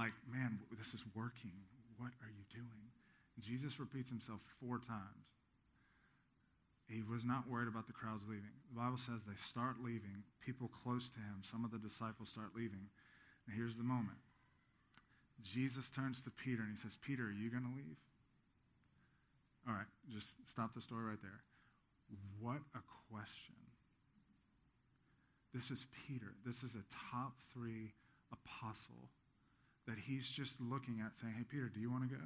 Like, 0.00 0.16
man, 0.32 0.56
this 0.80 0.96
is 0.96 1.04
working. 1.12 1.52
What 2.00 2.16
are 2.24 2.32
you 2.32 2.44
doing? 2.48 2.88
Jesus 3.36 3.76
repeats 3.76 4.08
himself 4.08 4.40
four 4.56 4.80
times. 4.80 5.28
He 6.88 7.04
was 7.04 7.20
not 7.20 7.44
worried 7.44 7.68
about 7.68 7.84
the 7.84 7.92
crowds 7.92 8.24
leaving. 8.24 8.48
The 8.72 8.80
Bible 8.80 8.96
says 8.96 9.20
they 9.28 9.36
start 9.44 9.76
leaving. 9.84 10.24
People 10.40 10.72
close 10.72 11.12
to 11.12 11.20
him, 11.20 11.44
some 11.44 11.68
of 11.68 11.70
the 11.70 11.76
disciples 11.76 12.32
start 12.32 12.56
leaving. 12.56 12.88
And 13.44 13.52
here's 13.52 13.76
the 13.76 13.84
moment 13.84 14.16
Jesus 15.44 15.92
turns 15.92 16.24
to 16.24 16.32
Peter 16.32 16.64
and 16.64 16.72
he 16.72 16.80
says, 16.80 16.96
Peter, 17.04 17.28
are 17.28 17.36
you 17.36 17.52
going 17.52 17.68
to 17.68 17.76
leave? 17.76 18.00
All 19.68 19.76
right, 19.76 19.88
just 20.08 20.32
stop 20.48 20.72
the 20.72 20.80
story 20.80 21.04
right 21.04 21.20
there. 21.20 21.44
What 22.40 22.64
a 22.72 22.80
question. 23.12 23.60
This 25.52 25.68
is 25.68 25.84
Peter. 26.08 26.32
This 26.48 26.64
is 26.64 26.72
a 26.72 26.84
top 27.12 27.36
three 27.52 27.92
apostle 28.32 29.12
that 29.90 29.98
he's 29.98 30.30
just 30.30 30.54
looking 30.62 31.02
at 31.02 31.18
saying, 31.18 31.34
Hey, 31.34 31.42
Peter, 31.42 31.66
do 31.66 31.82
you 31.82 31.90
want 31.90 32.06
to 32.06 32.10
go? 32.14 32.22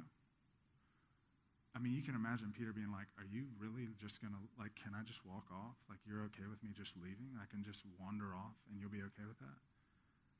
I 1.73 1.81
mean, 1.81 1.97
you 1.97 2.05
can 2.05 2.13
imagine 2.15 2.53
Peter 2.53 2.69
being 2.69 2.93
like, 2.93 3.09
Are 3.17 3.25
you 3.25 3.49
really 3.57 3.89
just 3.97 4.21
going 4.21 4.37
to, 4.37 4.41
like, 4.61 4.77
can 4.77 4.93
I 4.93 5.01
just 5.01 5.25
walk 5.25 5.49
off? 5.49 5.73
Like, 5.89 5.97
you're 6.05 6.21
okay 6.29 6.45
with 6.45 6.61
me 6.61 6.77
just 6.77 6.93
leaving? 7.01 7.33
I 7.41 7.49
can 7.49 7.65
just 7.65 7.81
wander 7.97 8.37
off 8.37 8.53
and 8.69 8.77
you'll 8.77 8.93
be 8.93 9.01
okay 9.01 9.25
with 9.25 9.41
that? 9.41 9.59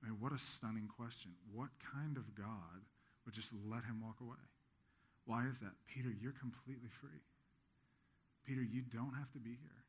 I 0.05 0.13
mean, 0.13 0.21
what 0.21 0.37
a 0.37 0.39
stunning 0.39 0.85
question. 0.85 1.33
What 1.49 1.73
kind 1.81 2.21
of 2.21 2.29
God 2.37 2.85
would 3.25 3.33
just 3.33 3.49
let 3.65 3.81
him 3.89 4.05
walk 4.05 4.21
away? 4.21 4.45
Why 5.25 5.49
is 5.49 5.57
that? 5.65 5.73
Peter, 5.89 6.13
you're 6.13 6.37
completely 6.37 6.93
free. 7.01 7.25
Peter, 8.45 8.61
you 8.61 8.85
don't 8.93 9.17
have 9.17 9.33
to 9.33 9.41
be 9.41 9.57
here. 9.57 9.81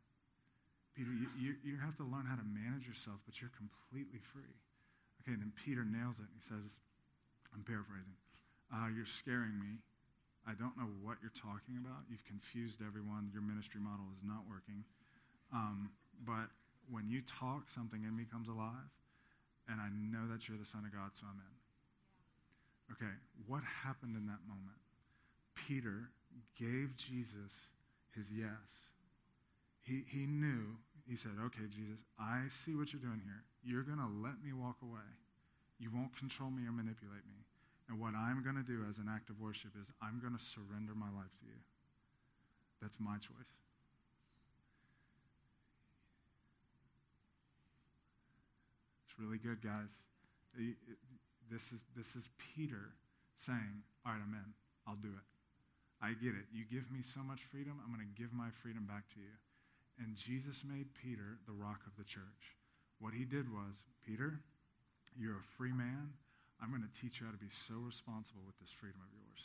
Peter, 0.96 1.12
you, 1.12 1.28
you, 1.36 1.52
you 1.60 1.76
have 1.76 1.92
to 2.00 2.08
learn 2.08 2.24
how 2.24 2.40
to 2.40 2.46
manage 2.48 2.88
yourself, 2.88 3.20
but 3.28 3.36
you're 3.36 3.52
completely 3.52 4.16
free. 4.32 4.56
Okay, 5.20 5.36
and 5.36 5.44
then 5.44 5.52
Peter 5.52 5.84
nails 5.84 6.16
it. 6.16 6.30
He 6.32 6.40
says, 6.40 6.80
I'm 7.54 7.62
paraphrasing, 7.62 8.16
uh, 8.72 8.88
You're 8.90 9.08
scaring 9.08 9.54
me. 9.58 9.78
I 10.46 10.54
don't 10.54 10.78
know 10.78 10.86
what 11.02 11.18
you're 11.18 11.34
talking 11.34 11.74
about. 11.82 12.06
You've 12.06 12.22
confused 12.22 12.78
everyone. 12.78 13.34
Your 13.34 13.42
ministry 13.42 13.82
model 13.82 14.06
is 14.14 14.22
not 14.22 14.46
working. 14.46 14.86
Um, 15.50 15.90
but 16.22 16.54
when 16.86 17.10
you 17.10 17.22
talk, 17.26 17.66
something 17.74 18.06
in 18.06 18.14
me 18.14 18.30
comes 18.30 18.46
alive, 18.46 18.90
and 19.66 19.82
I 19.82 19.90
know 19.90 20.30
that 20.30 20.46
you're 20.46 20.58
the 20.58 20.68
Son 20.70 20.86
of 20.86 20.94
God, 20.94 21.10
so 21.18 21.26
I'm 21.26 21.38
in. 21.42 21.56
Okay, 22.94 23.14
what 23.50 23.66
happened 23.66 24.14
in 24.14 24.26
that 24.30 24.38
moment? 24.46 24.78
Peter 25.66 26.10
gave 26.54 26.94
Jesus 26.94 27.50
his 28.14 28.30
yes. 28.30 28.70
He, 29.82 30.06
he 30.06 30.26
knew, 30.26 30.78
he 31.08 31.16
said, 31.16 31.34
okay, 31.50 31.66
Jesus, 31.70 31.98
I 32.18 32.46
see 32.64 32.74
what 32.74 32.92
you're 32.92 33.02
doing 33.02 33.22
here. 33.22 33.42
You're 33.62 33.82
going 33.82 33.98
to 33.98 34.10
let 34.22 34.38
me 34.42 34.54
walk 34.54 34.76
away. 34.82 35.10
You 35.78 35.90
won't 35.92 36.16
control 36.16 36.50
me 36.50 36.64
or 36.66 36.72
manipulate 36.72 37.24
me. 37.28 37.40
And 37.88 38.00
what 38.00 38.14
I'm 38.16 38.42
going 38.42 38.56
to 38.56 38.66
do 38.66 38.82
as 38.90 38.98
an 38.98 39.06
act 39.06 39.30
of 39.30 39.38
worship 39.38 39.70
is 39.78 39.86
I'm 40.02 40.18
going 40.18 40.34
to 40.34 40.42
surrender 40.42 40.96
my 40.96 41.10
life 41.14 41.30
to 41.40 41.46
you. 41.46 41.60
That's 42.82 42.96
my 42.98 43.16
choice. 43.22 43.52
It's 49.06 49.14
really 49.20 49.38
good, 49.38 49.62
guys. 49.62 49.92
This 51.46 51.62
is, 51.70 51.80
this 51.94 52.10
is 52.16 52.26
Peter 52.36 52.90
saying, 53.38 53.84
All 54.04 54.12
right, 54.12 54.20
I'm 54.20 54.34
in. 54.34 54.50
I'll 54.88 54.98
do 54.98 55.12
it. 55.14 55.26
I 56.02 56.12
get 56.18 56.36
it. 56.36 56.50
You 56.52 56.66
give 56.68 56.90
me 56.90 57.00
so 57.00 57.22
much 57.22 57.40
freedom, 57.50 57.80
I'm 57.80 57.94
going 57.94 58.04
to 58.04 58.18
give 58.20 58.32
my 58.32 58.50
freedom 58.62 58.84
back 58.84 59.08
to 59.14 59.20
you. 59.20 59.32
And 59.96 60.12
Jesus 60.12 60.60
made 60.66 60.92
Peter 60.92 61.40
the 61.48 61.56
rock 61.56 61.80
of 61.86 61.96
the 61.96 62.04
church. 62.04 62.52
What 63.00 63.16
he 63.16 63.24
did 63.24 63.48
was, 63.48 63.80
Peter, 64.04 64.40
you're 65.18 65.40
a 65.40 65.48
free 65.56 65.72
man. 65.72 66.12
I'm 66.60 66.70
going 66.70 66.84
to 66.84 66.96
teach 67.00 67.20
you 67.20 67.26
how 67.26 67.32
to 67.32 67.40
be 67.40 67.52
so 67.68 67.76
responsible 67.80 68.44
with 68.46 68.56
this 68.60 68.72
freedom 68.72 69.00
of 69.00 69.12
yours. 69.12 69.42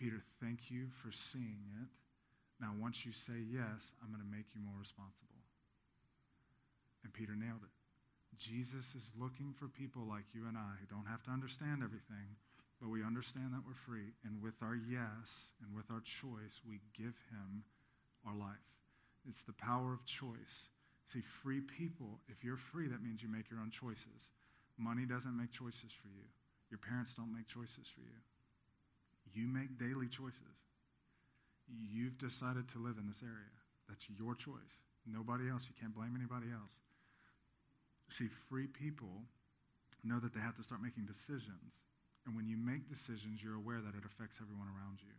Peter, 0.00 0.24
thank 0.40 0.72
you 0.72 0.88
for 1.04 1.12
seeing 1.12 1.60
it. 1.84 1.90
Now, 2.60 2.72
once 2.80 3.04
you 3.04 3.12
say 3.12 3.36
yes, 3.36 3.80
I'm 4.00 4.08
going 4.08 4.24
to 4.24 4.32
make 4.32 4.48
you 4.56 4.60
more 4.64 4.76
responsible. 4.80 5.40
And 7.04 7.12
Peter 7.12 7.36
nailed 7.36 7.64
it. 7.64 7.72
Jesus 8.40 8.88
is 8.96 9.04
looking 9.20 9.52
for 9.52 9.68
people 9.68 10.08
like 10.08 10.24
you 10.32 10.48
and 10.48 10.56
I 10.56 10.72
who 10.80 10.88
don't 10.88 11.08
have 11.08 11.20
to 11.28 11.30
understand 11.30 11.84
everything, 11.84 12.36
but 12.80 12.88
we 12.88 13.04
understand 13.04 13.52
that 13.52 13.64
we're 13.68 13.76
free. 13.84 14.16
And 14.24 14.40
with 14.40 14.56
our 14.64 14.76
yes 14.76 15.28
and 15.60 15.76
with 15.76 15.92
our 15.92 16.00
choice, 16.00 16.56
we 16.64 16.80
give 16.96 17.12
him 17.28 17.64
our 18.24 18.36
life. 18.36 18.64
It's 19.28 19.44
the 19.44 19.56
power 19.60 19.92
of 19.92 20.04
choice. 20.08 20.56
See, 21.12 21.22
free 21.42 21.60
people, 21.60 22.22
if 22.30 22.44
you're 22.46 22.60
free, 22.70 22.86
that 22.86 23.02
means 23.02 23.22
you 23.22 23.28
make 23.28 23.50
your 23.50 23.58
own 23.58 23.74
choices. 23.74 24.30
Money 24.78 25.04
doesn't 25.04 25.36
make 25.36 25.50
choices 25.50 25.90
for 25.90 26.06
you. 26.06 26.22
Your 26.70 26.78
parents 26.78 27.12
don't 27.18 27.34
make 27.34 27.50
choices 27.50 27.90
for 27.90 28.06
you. 28.06 28.18
You 29.34 29.50
make 29.50 29.74
daily 29.78 30.06
choices. 30.06 30.54
You've 31.66 32.18
decided 32.18 32.70
to 32.74 32.82
live 32.82 32.98
in 32.98 33.10
this 33.10 33.22
area. 33.22 33.54
That's 33.90 34.06
your 34.06 34.34
choice. 34.38 34.74
Nobody 35.06 35.50
else. 35.50 35.66
You 35.66 35.74
can't 35.78 35.94
blame 35.94 36.14
anybody 36.14 36.50
else. 36.50 36.74
See, 38.10 38.30
free 38.50 38.66
people 38.66 39.26
know 40.02 40.18
that 40.18 40.34
they 40.34 40.40
have 40.40 40.56
to 40.58 40.64
start 40.66 40.82
making 40.82 41.06
decisions. 41.06 41.74
And 42.26 42.34
when 42.34 42.46
you 42.46 42.58
make 42.58 42.90
decisions, 42.90 43.42
you're 43.42 43.58
aware 43.58 43.82
that 43.82 43.94
it 43.98 44.06
affects 44.06 44.38
everyone 44.38 44.70
around 44.70 45.02
you. 45.02 45.14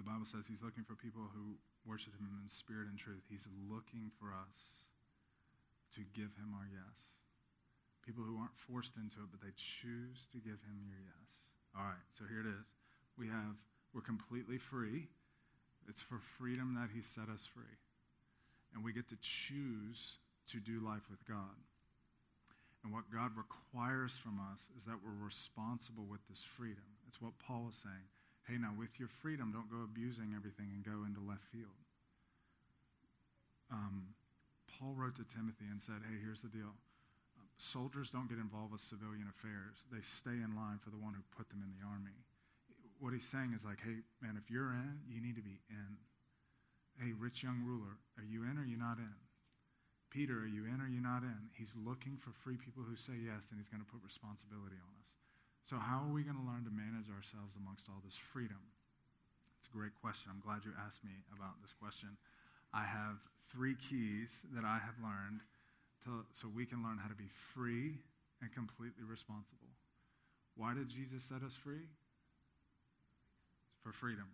The 0.00 0.08
Bible 0.08 0.24
says 0.24 0.48
he's 0.48 0.64
looking 0.64 0.88
for 0.88 0.96
people 0.96 1.28
who 1.28 1.60
worship 1.84 2.16
him 2.16 2.32
in 2.40 2.48
spirit 2.48 2.88
and 2.88 2.96
truth. 2.96 3.20
He's 3.28 3.44
looking 3.68 4.08
for 4.16 4.32
us 4.32 4.56
to 5.92 6.00
give 6.16 6.32
him 6.40 6.56
our 6.56 6.64
yes. 6.72 6.96
People 8.00 8.24
who 8.24 8.40
aren't 8.40 8.56
forced 8.64 8.96
into 8.96 9.20
it, 9.20 9.28
but 9.28 9.44
they 9.44 9.52
choose 9.52 10.24
to 10.32 10.40
give 10.40 10.56
him 10.64 10.80
your 10.88 11.04
yes. 11.04 11.28
All 11.76 11.84
right, 11.84 12.06
so 12.16 12.24
here 12.24 12.40
it 12.40 12.48
is. 12.48 12.64
We 13.20 13.28
have, 13.28 13.52
we're 13.92 14.00
completely 14.00 14.56
free. 14.56 15.04
It's 15.84 16.00
for 16.00 16.16
freedom 16.40 16.80
that 16.80 16.88
he 16.88 17.04
set 17.04 17.28
us 17.28 17.44
free. 17.52 17.76
And 18.72 18.80
we 18.80 18.96
get 18.96 19.04
to 19.12 19.20
choose 19.20 20.16
to 20.56 20.64
do 20.64 20.80
life 20.80 21.04
with 21.12 21.20
God. 21.28 21.60
And 22.88 22.88
what 22.88 23.04
God 23.12 23.36
requires 23.36 24.16
from 24.24 24.40
us 24.40 24.64
is 24.80 24.88
that 24.88 24.96
we're 25.04 25.20
responsible 25.20 26.08
with 26.08 26.24
this 26.32 26.40
freedom. 26.56 26.88
It's 27.04 27.20
what 27.20 27.36
Paul 27.36 27.68
is 27.68 27.76
saying. 27.84 28.08
Hey, 28.48 28.58
now 28.58 28.72
with 28.76 28.90
your 28.98 29.08
freedom, 29.22 29.52
don't 29.52 29.70
go 29.70 29.84
abusing 29.84 30.34
everything 30.34 30.70
and 30.72 30.82
go 30.84 31.04
into 31.06 31.20
left 31.22 31.44
field. 31.52 31.76
Um, 33.70 34.14
Paul 34.66 34.94
wrote 34.98 35.14
to 35.20 35.26
Timothy 35.36 35.68
and 35.70 35.78
said, 35.78 36.02
hey, 36.08 36.18
here's 36.18 36.40
the 36.40 36.50
deal 36.50 36.74
soldiers 37.60 38.08
don't 38.08 38.28
get 38.28 38.40
involved 38.40 38.72
with 38.72 38.80
civilian 38.80 39.28
affairs. 39.28 39.84
They 39.92 40.00
stay 40.16 40.40
in 40.40 40.56
line 40.56 40.80
for 40.80 40.88
the 40.88 40.96
one 40.96 41.12
who 41.12 41.20
put 41.36 41.44
them 41.52 41.60
in 41.60 41.68
the 41.76 41.84
army. 41.84 42.16
What 42.98 43.12
he's 43.12 43.28
saying 43.28 43.52
is 43.52 43.60
like, 43.64 43.80
hey, 43.84 44.00
man, 44.24 44.40
if 44.40 44.48
you're 44.48 44.72
in, 44.72 45.04
you 45.08 45.20
need 45.20 45.36
to 45.36 45.44
be 45.44 45.60
in. 45.68 45.92
Hey, 46.96 47.12
rich 47.16 47.44
young 47.44 47.60
ruler, 47.64 48.00
are 48.16 48.24
you 48.24 48.44
in 48.48 48.56
or 48.56 48.64
are 48.64 48.68
you 48.68 48.80
not 48.80 48.96
in? 48.96 49.16
Peter, 50.08 50.40
are 50.40 50.48
you 50.48 50.64
in 50.64 50.80
or 50.80 50.88
are 50.88 50.92
you 50.92 51.00
not 51.00 51.22
in? 51.22 51.40
He's 51.52 51.72
looking 51.76 52.16
for 52.16 52.32
free 52.44 52.56
people 52.56 52.82
who 52.82 52.96
say 52.96 53.16
yes, 53.16 53.44
and 53.52 53.60
he's 53.60 53.68
going 53.68 53.84
to 53.84 53.88
put 53.88 54.00
responsibility 54.04 54.76
on 54.76 54.92
us. 55.00 55.12
So, 55.68 55.78
how 55.78 56.02
are 56.02 56.12
we 56.12 56.26
going 56.26 56.38
to 56.38 56.46
learn 56.46 56.66
to 56.66 56.74
manage 56.74 57.08
ourselves 57.10 57.54
amongst 57.54 57.86
all 57.86 58.02
this 58.02 58.18
freedom? 58.32 58.58
It's 59.58 59.68
a 59.70 59.74
great 59.76 59.94
question. 60.00 60.32
I'm 60.32 60.42
glad 60.42 60.64
you 60.66 60.72
asked 60.80 61.04
me 61.04 61.14
about 61.30 61.60
this 61.62 61.70
question. 61.78 62.16
I 62.74 62.82
have 62.82 63.20
three 63.52 63.76
keys 63.76 64.30
that 64.54 64.64
I 64.64 64.78
have 64.82 64.96
learned 65.02 65.42
to, 66.06 66.24
so 66.32 66.48
we 66.48 66.66
can 66.66 66.82
learn 66.82 66.98
how 66.98 67.08
to 67.08 67.18
be 67.18 67.30
free 67.54 67.98
and 68.40 68.48
completely 68.54 69.04
responsible. 69.04 69.70
Why 70.56 70.74
did 70.74 70.88
Jesus 70.88 71.22
set 71.28 71.42
us 71.42 71.54
free? 71.54 71.84
For 73.82 73.92
freedom. 73.92 74.28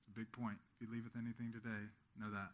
It's 0.00 0.08
a 0.08 0.16
big 0.18 0.32
point. 0.32 0.56
If 0.76 0.88
you 0.88 0.88
leave 0.92 1.04
with 1.04 1.16
anything 1.16 1.52
today, 1.52 1.84
know 2.18 2.30
that. 2.32 2.52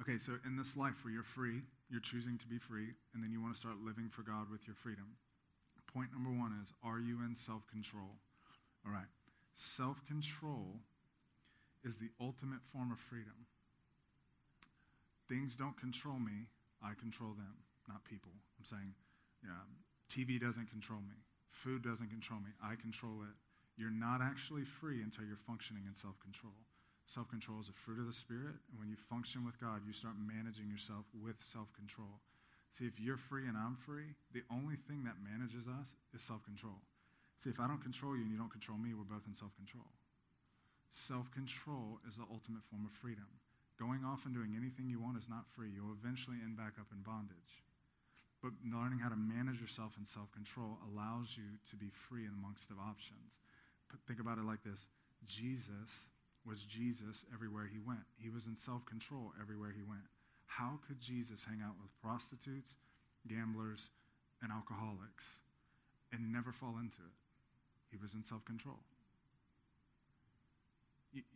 Okay, 0.00 0.18
so 0.18 0.36
in 0.44 0.56
this 0.56 0.76
life 0.76 0.94
where 1.04 1.12
you're 1.12 1.22
free, 1.22 1.60
you're 1.90 2.00
choosing 2.00 2.38
to 2.38 2.46
be 2.46 2.58
free, 2.58 2.94
and 3.14 3.22
then 3.22 3.30
you 3.30 3.40
want 3.40 3.54
to 3.54 3.60
start 3.60 3.76
living 3.84 4.08
for 4.10 4.22
God 4.22 4.50
with 4.50 4.66
your 4.66 4.74
freedom. 4.74 5.16
Point 5.96 6.12
number 6.12 6.28
one 6.28 6.52
is 6.60 6.68
Are 6.84 7.00
you 7.00 7.24
in 7.24 7.34
self 7.34 7.64
control? 7.72 8.20
All 8.84 8.92
right. 8.92 9.08
Self 9.54 10.04
control 10.04 10.76
is 11.84 11.96
the 11.96 12.10
ultimate 12.20 12.60
form 12.72 12.92
of 12.92 12.98
freedom. 12.98 13.48
Things 15.28 15.56
don't 15.56 15.78
control 15.80 16.18
me, 16.18 16.46
I 16.84 16.92
control 17.00 17.32
them, 17.32 17.56
not 17.88 18.04
people. 18.04 18.30
I'm 18.60 18.66
saying, 18.68 18.92
yeah, 19.42 19.64
TV 20.12 20.38
doesn't 20.38 20.68
control 20.68 21.00
me. 21.00 21.16
Food 21.50 21.82
doesn't 21.82 22.10
control 22.10 22.40
me. 22.40 22.52
I 22.62 22.76
control 22.76 23.24
it. 23.24 23.34
You're 23.80 23.94
not 23.94 24.20
actually 24.20 24.64
free 24.64 25.02
until 25.02 25.24
you're 25.24 25.40
functioning 25.46 25.84
in 25.88 25.96
self 25.96 26.20
control. 26.20 26.54
Self 27.06 27.30
control 27.30 27.62
is 27.62 27.70
a 27.70 27.78
fruit 27.86 28.02
of 28.02 28.10
the 28.10 28.18
Spirit, 28.18 28.58
and 28.70 28.76
when 28.82 28.90
you 28.90 28.98
function 29.08 29.46
with 29.46 29.54
God, 29.62 29.86
you 29.86 29.94
start 29.94 30.18
managing 30.18 30.66
yourself 30.66 31.06
with 31.14 31.38
self 31.54 31.70
control. 31.78 32.18
See, 32.74 32.84
if 32.84 32.98
you're 32.98 33.16
free 33.16 33.46
and 33.46 33.56
I'm 33.56 33.78
free, 33.86 34.10
the 34.34 34.42
only 34.50 34.76
thing 34.90 35.06
that 35.06 35.22
manages 35.22 35.70
us 35.70 35.88
is 36.12 36.20
self 36.20 36.42
control. 36.42 36.76
See, 37.40 37.48
if 37.48 37.62
I 37.62 37.70
don't 37.70 37.80
control 37.82 38.18
you 38.18 38.26
and 38.26 38.32
you 38.34 38.36
don't 38.36 38.50
control 38.50 38.76
me, 38.76 38.90
we're 38.92 39.06
both 39.06 39.24
in 39.30 39.38
self 39.38 39.54
control. 39.54 39.86
Self 40.90 41.30
control 41.30 42.02
is 42.10 42.18
the 42.18 42.26
ultimate 42.26 42.66
form 42.66 42.82
of 42.84 42.92
freedom. 42.98 43.30
Going 43.78 44.02
off 44.02 44.24
and 44.24 44.34
doing 44.34 44.56
anything 44.56 44.88
you 44.90 44.98
want 44.98 45.20
is 45.20 45.28
not 45.28 45.46
free. 45.54 45.68
You'll 45.70 45.94
eventually 45.94 46.40
end 46.42 46.56
back 46.56 46.80
up 46.80 46.88
in 46.90 47.04
bondage. 47.06 47.62
But 48.42 48.56
learning 48.66 48.98
how 48.98 49.12
to 49.12 49.18
manage 49.18 49.60
yourself 49.60 49.94
in 49.94 50.04
self 50.04 50.32
control 50.34 50.82
allows 50.90 51.38
you 51.38 51.46
to 51.70 51.76
be 51.78 51.94
free 52.10 52.26
in 52.26 52.34
amongst 52.34 52.66
of 52.74 52.82
options. 52.82 53.38
But 53.86 54.02
Think 54.10 54.18
about 54.18 54.42
it 54.42 54.44
like 54.48 54.66
this 54.66 54.82
Jesus 55.24 55.90
was 56.46 56.62
Jesus 56.62 57.26
everywhere 57.34 57.66
he 57.66 57.78
went, 57.82 58.06
he 58.16 58.30
was 58.30 58.46
in 58.46 58.56
self 58.56 58.84
control 58.86 59.32
everywhere 59.40 59.74
he 59.74 59.82
went. 59.82 60.06
How 60.46 60.78
could 60.86 61.00
Jesus 61.00 61.42
hang 61.42 61.60
out 61.60 61.74
with 61.82 61.90
prostitutes, 62.00 62.78
gamblers, 63.28 63.90
and 64.42 64.52
alcoholics 64.52 65.26
and 66.12 66.32
never 66.32 66.52
fall 66.52 66.78
into 66.78 67.02
it? 67.02 67.16
He 67.90 67.98
was 67.98 68.14
in 68.14 68.22
self 68.22 68.44
control 68.44 68.78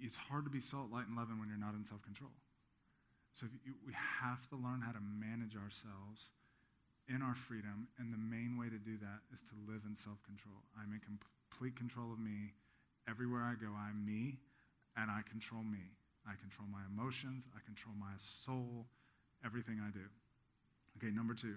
it's 0.01 0.17
hard 0.17 0.45
to 0.45 0.51
be 0.51 0.61
salt, 0.61 0.93
light, 0.93 1.09
and 1.09 1.17
leaven 1.17 1.39
when 1.39 1.49
you're 1.49 1.61
not 1.61 1.75
in 1.75 1.85
self 1.85 2.03
control. 2.03 2.33
So 3.39 3.47
you, 3.65 3.73
we 3.87 3.95
have 3.95 4.43
to 4.51 4.57
learn 4.57 4.83
how 4.83 4.93
to 4.93 5.01
manage 5.01 5.57
ourselves 5.57 6.29
in 7.09 7.23
our 7.23 7.35
freedom, 7.49 7.89
and 7.99 8.13
the 8.13 8.21
main 8.21 8.59
way 8.59 8.69
to 8.69 8.79
do 8.79 8.99
that 9.01 9.25
is 9.33 9.41
to 9.51 9.55
live 9.65 9.83
in 9.87 9.97
self 9.97 10.21
control. 10.27 10.61
I'm 10.77 10.93
in 10.93 11.01
complete 11.01 11.77
control 11.77 12.13
of 12.13 12.21
me. 12.21 12.53
Everywhere 13.09 13.43
I 13.43 13.57
go, 13.57 13.73
I'm 13.73 14.05
me, 14.05 14.39
and 14.97 15.11
I 15.11 15.23
control 15.29 15.63
me. 15.63 15.83
I 16.29 16.37
control 16.37 16.69
my 16.69 16.85
emotions, 16.93 17.49
I 17.57 17.61
control 17.65 17.95
my 17.97 18.13
soul, 18.45 18.85
everything 19.45 19.81
I 19.81 19.91
do. 19.91 20.05
Okay, 20.99 21.11
number 21.11 21.35
two, 21.35 21.57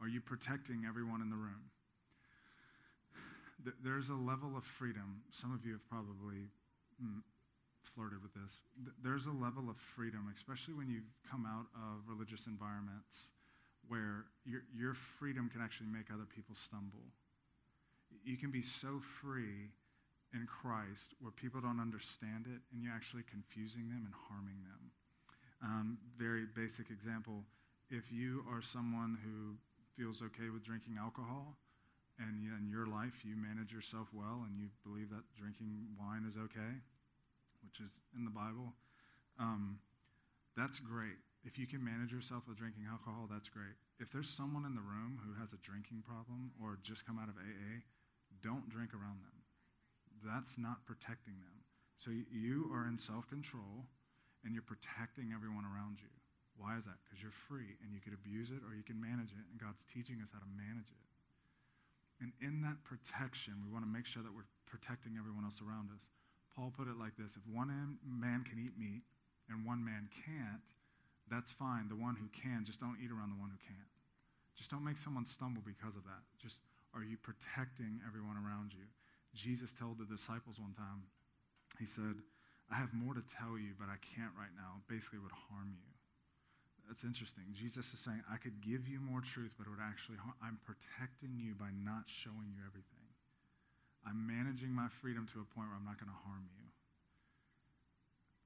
are 0.00 0.08
you 0.08 0.20
protecting 0.20 0.84
everyone 0.86 1.22
in 1.22 1.30
the 1.30 1.36
room? 1.36 1.70
There's 3.82 4.10
a 4.10 4.18
level 4.18 4.56
of 4.56 4.64
freedom. 4.64 5.22
Some 5.30 5.54
of 5.54 5.64
you 5.64 5.78
have 5.78 5.86
probably 5.88 6.50
mm, 6.98 7.22
flirted 7.94 8.20
with 8.22 8.34
this. 8.34 8.52
There's 9.02 9.26
a 9.26 9.36
level 9.38 9.70
of 9.70 9.76
freedom, 9.94 10.26
especially 10.34 10.74
when 10.74 10.90
you 10.90 11.00
come 11.30 11.46
out 11.46 11.70
of 11.78 12.02
religious 12.10 12.42
environments, 12.46 13.30
where 13.86 14.26
your, 14.44 14.62
your 14.74 14.94
freedom 15.18 15.48
can 15.48 15.62
actually 15.62 15.88
make 15.94 16.10
other 16.12 16.26
people 16.26 16.56
stumble. 16.66 17.06
You 18.24 18.36
can 18.36 18.50
be 18.50 18.62
so 18.62 19.00
free 19.22 19.70
in 20.34 20.48
Christ 20.48 21.12
where 21.20 21.32
people 21.32 21.60
don't 21.60 21.80
understand 21.80 22.48
it 22.48 22.60
and 22.72 22.82
you're 22.82 22.94
actually 22.94 23.22
confusing 23.28 23.88
them 23.88 24.08
and 24.08 24.14
harming 24.28 24.60
them. 24.64 24.82
Um, 25.62 25.98
very 26.18 26.44
basic 26.56 26.90
example 26.90 27.44
if 27.92 28.10
you 28.10 28.40
are 28.48 28.64
someone 28.64 29.20
who 29.20 29.52
feels 30.00 30.24
okay 30.24 30.48
with 30.48 30.64
drinking 30.64 30.96
alcohol 30.96 31.60
and 32.16 32.40
in 32.40 32.72
your 32.72 32.88
life 32.88 33.20
you 33.20 33.36
manage 33.36 33.68
yourself 33.68 34.08
well 34.16 34.48
and 34.48 34.56
you 34.56 34.72
believe 34.80 35.12
that 35.12 35.20
drinking 35.36 35.92
wine 36.00 36.24
is 36.24 36.40
okay, 36.40 36.72
which 37.60 37.84
is 37.84 37.92
in 38.16 38.24
the 38.24 38.32
Bible, 38.32 38.72
um, 39.36 39.76
that's 40.56 40.80
great. 40.80 41.20
If 41.44 41.58
you 41.60 41.66
can 41.66 41.84
manage 41.84 42.12
yourself 42.12 42.48
with 42.48 42.56
drinking 42.56 42.88
alcohol, 42.88 43.28
that's 43.28 43.52
great. 43.52 43.76
If 44.00 44.08
there's 44.08 44.30
someone 44.30 44.64
in 44.64 44.74
the 44.74 44.84
room 44.84 45.20
who 45.20 45.36
has 45.36 45.52
a 45.52 45.60
drinking 45.60 46.00
problem 46.08 46.48
or 46.56 46.80
just 46.80 47.04
come 47.04 47.20
out 47.20 47.28
of 47.28 47.36
AA, 47.36 47.84
don't 48.40 48.64
drink 48.72 48.96
around 48.96 49.20
them 49.20 49.41
that's 50.24 50.56
not 50.56 50.86
protecting 50.86 51.36
them. 51.42 51.56
So 51.98 52.10
you 52.10 52.70
are 52.74 52.86
in 52.86 52.98
self 52.98 53.28
control 53.30 53.86
and 54.42 54.54
you're 54.54 54.66
protecting 54.66 55.30
everyone 55.30 55.62
around 55.62 56.02
you. 56.02 56.10
Why 56.58 56.78
is 56.78 56.84
that? 56.84 56.98
Because 57.06 57.22
you're 57.22 57.34
free 57.46 57.78
and 57.82 57.94
you 57.94 58.02
could 58.02 58.14
abuse 58.14 58.50
it 58.50 58.62
or 58.66 58.74
you 58.74 58.82
can 58.82 58.98
manage 58.98 59.30
it, 59.32 59.44
and 59.50 59.56
God's 59.56 59.80
teaching 59.88 60.20
us 60.20 60.30
how 60.34 60.42
to 60.42 60.50
manage 60.52 60.90
it. 60.90 61.06
And 62.20 62.30
in 62.38 62.62
that 62.62 62.78
protection, 62.86 63.58
we 63.62 63.70
want 63.70 63.82
to 63.82 63.90
make 63.90 64.06
sure 64.06 64.22
that 64.22 64.30
we're 64.30 64.46
protecting 64.68 65.18
everyone 65.18 65.42
else 65.42 65.58
around 65.58 65.90
us. 65.90 66.02
Paul 66.54 66.70
put 66.70 66.86
it 66.86 67.00
like 67.00 67.16
this 67.16 67.34
if 67.34 67.44
one 67.48 67.72
man 68.04 68.44
can 68.44 68.60
eat 68.60 68.76
meat 68.76 69.02
and 69.48 69.64
one 69.64 69.82
man 69.82 70.06
can't, 70.12 70.62
that's 71.26 71.50
fine. 71.56 71.88
The 71.88 71.98
one 71.98 72.14
who 72.14 72.28
can, 72.30 72.62
just 72.62 72.78
don't 72.78 73.00
eat 73.00 73.10
around 73.10 73.32
the 73.32 73.40
one 73.40 73.50
who 73.50 73.58
can't. 73.64 73.90
Just 74.54 74.70
don't 74.70 74.84
make 74.84 75.00
someone 75.00 75.24
stumble 75.24 75.64
because 75.64 75.96
of 75.96 76.04
that. 76.04 76.22
Just 76.36 76.60
are 76.92 77.02
you 77.02 77.16
protecting 77.16 78.04
everyone 78.04 78.36
around 78.36 78.76
you? 78.76 78.84
Jesus 79.34 79.72
told 79.78 79.98
the 79.98 80.08
disciples 80.08 80.60
one 80.60 80.76
time, 80.76 81.08
he 81.80 81.86
said, 81.86 82.20
I 82.70 82.76
have 82.76 82.92
more 82.92 83.12
to 83.12 83.24
tell 83.36 83.56
you, 83.56 83.76
but 83.76 83.88
I 83.88 84.00
can't 84.00 84.32
right 84.36 84.52
now. 84.56 84.80
Basically, 84.88 85.20
would 85.20 85.34
harm 85.48 85.72
you. 85.72 85.92
That's 86.88 87.04
interesting. 87.04 87.44
Jesus 87.52 87.88
is 87.92 88.00
saying, 88.00 88.20
I 88.28 88.36
could 88.36 88.60
give 88.60 88.88
you 88.88 89.00
more 89.00 89.20
truth, 89.20 89.54
but 89.56 89.68
it 89.68 89.72
would 89.72 89.82
actually 89.82 90.20
harm. 90.20 90.36
I'm 90.40 90.60
protecting 90.64 91.36
you 91.40 91.56
by 91.56 91.72
not 91.72 92.08
showing 92.08 92.52
you 92.52 92.60
everything. 92.64 93.08
I'm 94.02 94.18
managing 94.26 94.74
my 94.74 94.90
freedom 95.00 95.28
to 95.32 95.40
a 95.40 95.46
point 95.54 95.70
where 95.70 95.78
I'm 95.78 95.86
not 95.86 95.96
going 95.96 96.10
to 96.10 96.22
harm 96.26 96.44
you. 96.58 96.66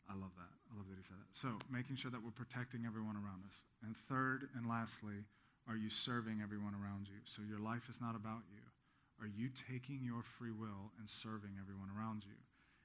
I 0.07 0.15
love 0.15 0.35
that. 0.39 0.55
I 0.71 0.73
love 0.79 0.87
that 0.87 0.99
he 1.01 1.07
said 1.07 1.19
that. 1.19 1.33
So, 1.35 1.59
making 1.73 1.97
sure 1.97 2.13
that 2.15 2.23
we're 2.23 2.35
protecting 2.35 2.87
everyone 2.87 3.19
around 3.19 3.43
us. 3.43 3.57
And 3.83 3.97
third 4.07 4.53
and 4.55 4.69
lastly, 4.69 5.25
are 5.67 5.75
you 5.75 5.91
serving 5.91 6.39
everyone 6.45 6.79
around 6.79 7.11
you? 7.11 7.19
So, 7.27 7.43
your 7.43 7.59
life 7.59 7.89
is 7.91 7.99
not 7.99 8.15
about 8.15 8.47
you. 8.53 8.63
Are 9.21 9.31
you 9.31 9.49
taking 9.71 10.05
your 10.05 10.21
free 10.37 10.53
will 10.53 10.93
and 11.01 11.09
serving 11.09 11.57
everyone 11.57 11.89
around 11.93 12.25
you? 12.29 12.37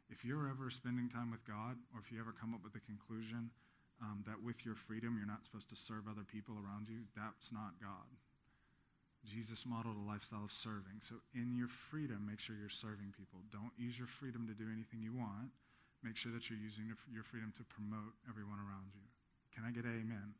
If 0.07 0.23
you're 0.23 0.47
ever 0.47 0.71
spending 0.71 1.07
time 1.07 1.31
with 1.31 1.43
God, 1.47 1.79
or 1.91 1.99
if 2.03 2.11
you 2.11 2.19
ever 2.19 2.35
come 2.35 2.55
up 2.55 2.63
with 2.63 2.75
the 2.75 2.83
conclusion 2.83 3.51
um, 4.03 4.23
that 4.27 4.39
with 4.39 4.63
your 4.65 4.75
freedom 4.75 5.15
you're 5.15 5.29
not 5.29 5.43
supposed 5.43 5.71
to 5.71 5.79
serve 5.79 6.07
other 6.07 6.27
people 6.27 6.55
around 6.59 6.87
you, 6.87 7.03
that's 7.15 7.51
not 7.51 7.75
God. 7.79 8.07
Jesus 9.27 9.63
modeled 9.69 9.99
a 10.01 10.07
lifestyle 10.07 10.43
of 10.43 10.51
serving. 10.51 10.97
So 11.05 11.21
in 11.37 11.53
your 11.53 11.69
freedom, 11.93 12.25
make 12.25 12.41
sure 12.41 12.57
you're 12.57 12.73
serving 12.73 13.13
people. 13.13 13.39
Don't 13.53 13.71
use 13.77 13.93
your 13.93 14.09
freedom 14.19 14.49
to 14.49 14.55
do 14.57 14.65
anything 14.65 14.99
you 14.99 15.13
want. 15.13 15.53
Make 16.01 16.17
sure 16.17 16.33
that 16.33 16.49
you're 16.49 16.57
using 16.57 16.89
your 16.89 17.23
freedom 17.29 17.53
to 17.61 17.63
promote 17.69 18.17
everyone 18.25 18.57
around 18.57 18.89
you. 18.97 19.05
Can 19.53 19.61
I 19.63 19.69
get 19.69 19.85
amen? 19.85 20.33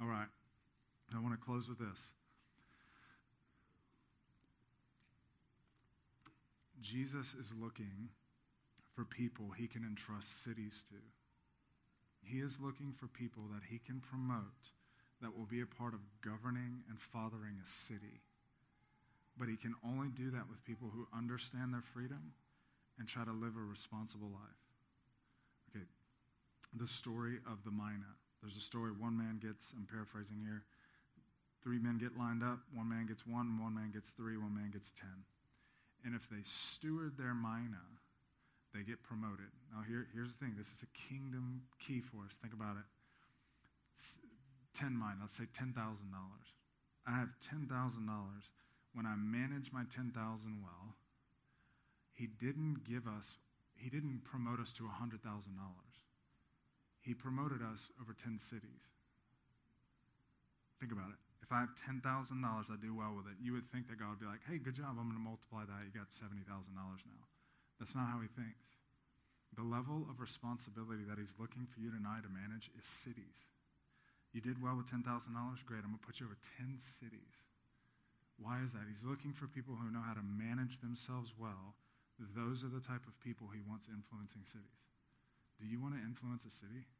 All 0.00 0.08
right. 0.08 0.30
I 1.14 1.20
want 1.20 1.36
to 1.36 1.42
close 1.44 1.68
with 1.68 1.78
this. 1.78 2.00
Jesus 6.82 7.26
is 7.40 7.52
looking 7.60 8.08
for 8.94 9.04
people 9.04 9.50
he 9.50 9.66
can 9.68 9.84
entrust 9.84 10.26
cities 10.44 10.84
to. 10.90 10.96
He 12.22 12.38
is 12.38 12.58
looking 12.60 12.94
for 12.98 13.06
people 13.06 13.44
that 13.52 13.62
he 13.68 13.78
can 13.78 14.00
promote 14.00 14.72
that 15.22 15.36
will 15.36 15.46
be 15.46 15.60
a 15.60 15.74
part 15.78 15.94
of 15.94 16.00
governing 16.24 16.82
and 16.88 16.98
fathering 17.12 17.56
a 17.56 17.68
city. 17.88 18.20
But 19.38 19.48
he 19.48 19.56
can 19.56 19.74
only 19.84 20.08
do 20.16 20.30
that 20.32 20.48
with 20.48 20.64
people 20.64 20.90
who 20.92 21.06
understand 21.16 21.72
their 21.72 21.84
freedom 21.92 22.32
and 22.98 23.06
try 23.06 23.24
to 23.24 23.32
live 23.32 23.56
a 23.56 23.64
responsible 23.64 24.32
life. 24.32 24.62
Okay, 25.70 25.84
the 26.76 26.88
story 26.88 27.38
of 27.46 27.60
the 27.64 27.70
mina. 27.70 28.10
There's 28.42 28.56
a 28.56 28.64
story 28.64 28.92
one 28.92 29.16
man 29.16 29.38
gets, 29.40 29.64
I'm 29.76 29.86
paraphrasing 29.86 30.40
here, 30.40 30.64
three 31.62 31.78
men 31.78 31.98
get 31.98 32.16
lined 32.16 32.42
up, 32.42 32.60
one 32.74 32.88
man 32.88 33.06
gets 33.06 33.26
one, 33.26 33.60
one 33.60 33.74
man 33.74 33.90
gets 33.92 34.08
three, 34.16 34.36
one 34.36 34.54
man 34.54 34.70
gets 34.72 34.90
ten. 35.00 35.24
And 36.06 36.14
if 36.14 36.30
they 36.30 36.46
steward 36.46 37.18
their 37.18 37.34
mina, 37.34 37.82
they 38.72 38.86
get 38.86 39.02
promoted. 39.02 39.50
Now, 39.74 39.82
here, 39.82 40.06
here's 40.14 40.30
the 40.30 40.38
thing 40.38 40.54
this 40.54 40.70
is 40.70 40.86
a 40.86 40.92
kingdom 40.94 41.66
key 41.82 41.98
for 41.98 42.22
us. 42.22 42.32
Think 42.40 42.54
about 42.54 42.78
it 42.78 42.86
10 44.78 44.94
mina, 44.94 45.18
let's 45.20 45.36
say 45.36 45.50
$10,000. 45.58 45.74
I 45.74 47.10
have 47.10 47.34
$10,000. 47.50 47.66
When 48.94 49.04
I 49.04 49.16
manage 49.16 49.72
my 49.72 49.82
10,000 49.94 50.14
well, 50.62 50.94
he 52.14 52.28
didn't 52.40 52.84
give 52.88 53.06
us, 53.08 53.38
he 53.74 53.90
didn't 53.90 54.22
promote 54.24 54.60
us 54.60 54.72
to 54.78 54.84
$100,000. 54.84 55.18
He 57.00 57.14
promoted 57.14 57.62
us 57.62 57.90
over 58.00 58.14
10 58.22 58.38
cities. 58.38 58.86
Think 60.78 60.92
about 60.92 61.10
it 61.10 61.25
if 61.46 61.54
I 61.54 61.62
have 61.62 61.70
$10,000, 61.86 62.02
I 62.02 62.76
do 62.82 62.90
well 62.90 63.14
with 63.14 63.30
it. 63.30 63.38
You 63.38 63.54
would 63.54 63.70
think 63.70 63.86
that 63.86 64.02
God 64.02 64.18
would 64.18 64.22
be 64.22 64.26
like, 64.26 64.42
hey, 64.50 64.58
good 64.58 64.74
job. 64.74 64.98
I'm 64.98 65.06
going 65.06 65.14
to 65.14 65.22
multiply 65.22 65.62
that. 65.62 65.86
You 65.86 65.94
got 65.94 66.10
$70,000 66.18 66.42
now. 66.74 67.22
That's 67.78 67.94
not 67.94 68.10
how 68.10 68.18
he 68.18 68.26
thinks. 68.34 68.66
The 69.54 69.62
level 69.62 70.10
of 70.10 70.18
responsibility 70.18 71.06
that 71.06 71.22
he's 71.22 71.30
looking 71.38 71.70
for 71.70 71.78
you 71.78 71.94
and 71.94 72.02
I 72.02 72.18
to 72.18 72.26
manage 72.26 72.66
is 72.74 72.82
cities. 73.06 73.38
You 74.34 74.42
did 74.42 74.58
well 74.58 74.74
with 74.74 74.90
$10,000? 74.90 75.06
Great. 75.70 75.86
I'm 75.86 75.94
going 75.94 76.02
to 76.02 76.06
put 76.10 76.18
you 76.18 76.26
over 76.26 76.34
10 76.58 76.82
cities. 76.98 77.34
Why 78.42 78.58
is 78.66 78.74
that? 78.74 78.82
He's 78.90 79.06
looking 79.06 79.30
for 79.30 79.46
people 79.46 79.78
who 79.78 79.94
know 79.94 80.02
how 80.02 80.18
to 80.18 80.26
manage 80.26 80.82
themselves 80.82 81.30
well. 81.38 81.78
Those 82.34 82.66
are 82.66 82.74
the 82.74 82.82
type 82.82 83.06
of 83.06 83.14
people 83.22 83.46
he 83.54 83.62
wants 83.70 83.86
influencing 83.86 84.42
cities. 84.50 84.82
Do 85.62 85.70
you 85.70 85.78
want 85.78 85.94
to 85.94 86.02
influence 86.02 86.42
a 86.42 86.52
city? 86.58 86.90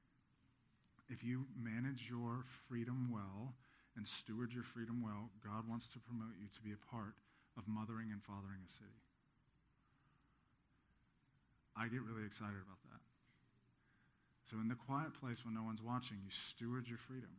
If 1.10 1.26
you 1.26 1.50
manage 1.58 2.06
your 2.06 2.46
freedom 2.70 3.10
well, 3.10 3.52
and 3.96 4.06
steward 4.06 4.52
your 4.52 4.62
freedom 4.62 5.02
well, 5.02 5.32
God 5.40 5.64
wants 5.68 5.88
to 5.96 5.98
promote 6.04 6.36
you 6.36 6.48
to 6.52 6.60
be 6.62 6.76
a 6.76 6.82
part 6.92 7.16
of 7.56 7.64
mothering 7.64 8.12
and 8.12 8.20
fathering 8.22 8.60
a 8.60 8.72
city. 8.76 9.00
I 11.76 11.88
get 11.88 12.04
really 12.04 12.24
excited 12.24 12.60
about 12.60 12.80
that. 12.92 13.02
So, 14.48 14.60
in 14.62 14.68
the 14.68 14.78
quiet 14.78 15.12
place 15.18 15.44
when 15.44 15.58
no 15.58 15.64
one's 15.64 15.82
watching, 15.82 16.22
you 16.22 16.30
steward 16.30 16.86
your 16.86 17.00
freedom. 17.00 17.32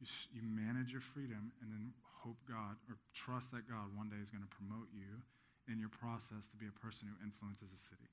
You, 0.00 0.08
you 0.34 0.42
manage 0.42 0.90
your 0.90 1.04
freedom 1.14 1.52
and 1.62 1.70
then 1.70 1.94
hope 2.24 2.36
God 2.48 2.76
or 2.90 2.96
trust 3.14 3.52
that 3.52 3.68
God 3.68 3.92
one 3.94 4.10
day 4.10 4.18
is 4.20 4.28
going 4.28 4.42
to 4.42 4.52
promote 4.52 4.88
you 4.92 5.22
in 5.70 5.78
your 5.78 5.92
process 5.92 6.44
to 6.50 6.56
be 6.58 6.66
a 6.66 6.76
person 6.82 7.08
who 7.08 7.16
influences 7.24 7.70
a 7.72 7.80
city. 7.88 8.10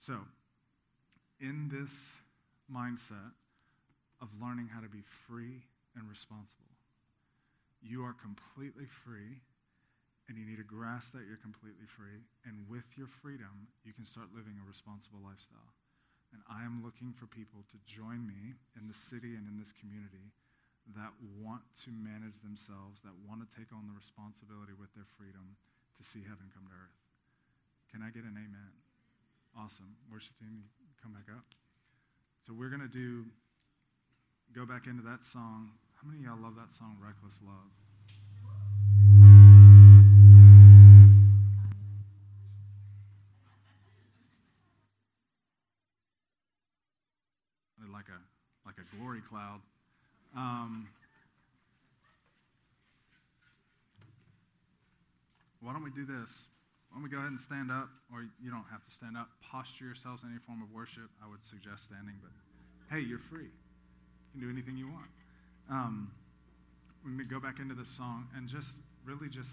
So, 0.00 0.16
in 1.40 1.68
this 1.68 1.92
mindset 2.72 3.34
of 4.22 4.28
learning 4.40 4.68
how 4.72 4.80
to 4.80 4.88
be 4.88 5.02
free 5.26 5.66
and 5.96 6.04
responsible. 6.08 6.70
You 7.80 8.04
are 8.04 8.14
completely 8.20 8.86
free, 9.04 9.40
and 10.28 10.36
you 10.36 10.44
need 10.44 10.60
to 10.60 10.66
grasp 10.66 11.12
that 11.16 11.24
you're 11.24 11.40
completely 11.40 11.86
free. 11.86 12.20
And 12.44 12.66
with 12.68 12.86
your 12.98 13.08
freedom, 13.22 13.70
you 13.86 13.96
can 13.96 14.04
start 14.04 14.34
living 14.34 14.58
a 14.58 14.66
responsible 14.66 15.22
lifestyle. 15.22 15.72
And 16.34 16.42
I 16.50 16.66
am 16.66 16.82
looking 16.82 17.14
for 17.14 17.30
people 17.30 17.62
to 17.70 17.78
join 17.86 18.26
me 18.26 18.58
in 18.74 18.90
the 18.90 18.98
city 19.08 19.38
and 19.38 19.46
in 19.46 19.56
this 19.56 19.72
community 19.78 20.34
that 20.94 21.14
want 21.40 21.62
to 21.86 21.90
manage 21.90 22.38
themselves, 22.42 23.02
that 23.02 23.14
want 23.26 23.42
to 23.42 23.48
take 23.54 23.70
on 23.74 23.86
the 23.86 23.94
responsibility 23.94 24.74
with 24.78 24.90
their 24.94 25.06
freedom 25.18 25.56
to 25.98 26.02
see 26.04 26.22
heaven 26.22 26.46
come 26.54 26.66
to 26.66 26.74
earth. 26.74 26.98
Can 27.90 28.02
I 28.02 28.10
get 28.10 28.22
an 28.22 28.36
amen? 28.36 28.72
Awesome. 29.56 29.96
Worship 30.12 30.36
team, 30.38 30.66
come 31.02 31.14
back 31.14 31.26
up. 31.32 31.46
So 32.46 32.52
we're 32.52 32.70
going 32.70 32.84
to 32.84 32.92
do, 32.92 33.24
go 34.54 34.66
back 34.66 34.86
into 34.86 35.02
that 35.02 35.24
song. 35.24 35.72
How 36.06 36.12
many 36.12 36.22
y'all 36.22 36.38
love 36.38 36.54
that 36.54 36.72
song, 36.78 36.96
Reckless 37.02 37.34
Love? 37.42 37.66
Like 47.92 48.06
a, 48.06 48.22
like 48.64 48.76
a 48.78 48.96
glory 48.96 49.18
cloud. 49.28 49.58
Um, 50.36 50.86
why 55.60 55.72
don't 55.72 55.82
we 55.82 55.90
do 55.90 56.06
this? 56.06 56.30
Why 56.90 56.94
don't 56.94 57.02
we 57.02 57.10
go 57.10 57.18
ahead 57.18 57.32
and 57.32 57.40
stand 57.40 57.72
up? 57.72 57.88
Or 58.12 58.22
you 58.22 58.52
don't 58.52 58.66
have 58.70 58.84
to 58.86 58.92
stand 58.94 59.16
up. 59.16 59.30
Posture 59.42 59.86
yourselves 59.86 60.22
in 60.22 60.30
any 60.30 60.38
form 60.46 60.62
of 60.62 60.70
worship. 60.70 61.10
I 61.18 61.28
would 61.28 61.42
suggest 61.42 61.90
standing, 61.90 62.14
but 62.22 62.30
hey, 62.94 63.02
you're 63.02 63.18
free. 63.18 63.50
You 63.50 64.38
can 64.38 64.40
do 64.40 64.50
anything 64.54 64.76
you 64.76 64.86
want. 64.86 65.10
Um, 65.70 66.10
we 67.04 67.10
may 67.10 67.24
go 67.24 67.40
back 67.40 67.58
into 67.58 67.74
this 67.74 67.88
song 67.90 68.26
and 68.36 68.48
just 68.48 68.70
really 69.04 69.28
just 69.28 69.50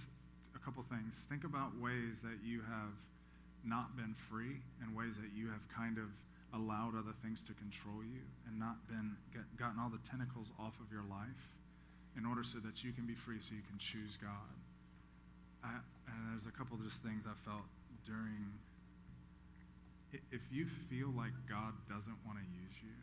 a 0.56 0.60
couple 0.60 0.86
things. 0.90 1.14
Think 1.30 1.44
about 1.44 1.74
ways 1.82 2.22
that 2.22 2.42
you 2.46 2.62
have 2.62 2.94
not 3.66 3.96
been 3.98 4.14
free 4.30 4.62
and 4.82 4.94
ways 4.96 5.16
that 5.22 5.34
you 5.34 5.50
have 5.50 5.62
kind 5.74 5.98
of 5.98 6.10
allowed 6.54 6.94
other 6.94 7.18
things 7.26 7.42
to 7.50 7.54
control 7.58 8.06
you 8.06 8.22
and 8.46 8.60
not 8.62 8.78
been 8.86 9.18
get, 9.34 9.42
gotten 9.58 9.82
all 9.82 9.90
the 9.90 10.02
tentacles 10.06 10.54
off 10.62 10.78
of 10.78 10.86
your 10.94 11.06
life 11.10 11.42
in 12.14 12.30
order 12.30 12.46
so 12.46 12.62
that 12.62 12.86
you 12.86 12.94
can 12.94 13.10
be 13.10 13.18
free 13.18 13.42
so 13.42 13.58
you 13.58 13.66
can 13.66 13.78
choose 13.82 14.14
God. 14.22 14.54
I, 15.66 15.82
and 16.06 16.20
there's 16.30 16.46
a 16.46 16.54
couple 16.54 16.78
of 16.78 16.86
just 16.86 17.02
things 17.02 17.26
I 17.26 17.34
felt 17.42 17.66
during. 18.06 18.54
If 20.14 20.46
you 20.54 20.70
feel 20.94 21.10
like 21.18 21.34
God 21.50 21.74
doesn't 21.90 22.20
want 22.22 22.38
to 22.38 22.46
use 22.54 22.78
you, 22.86 22.94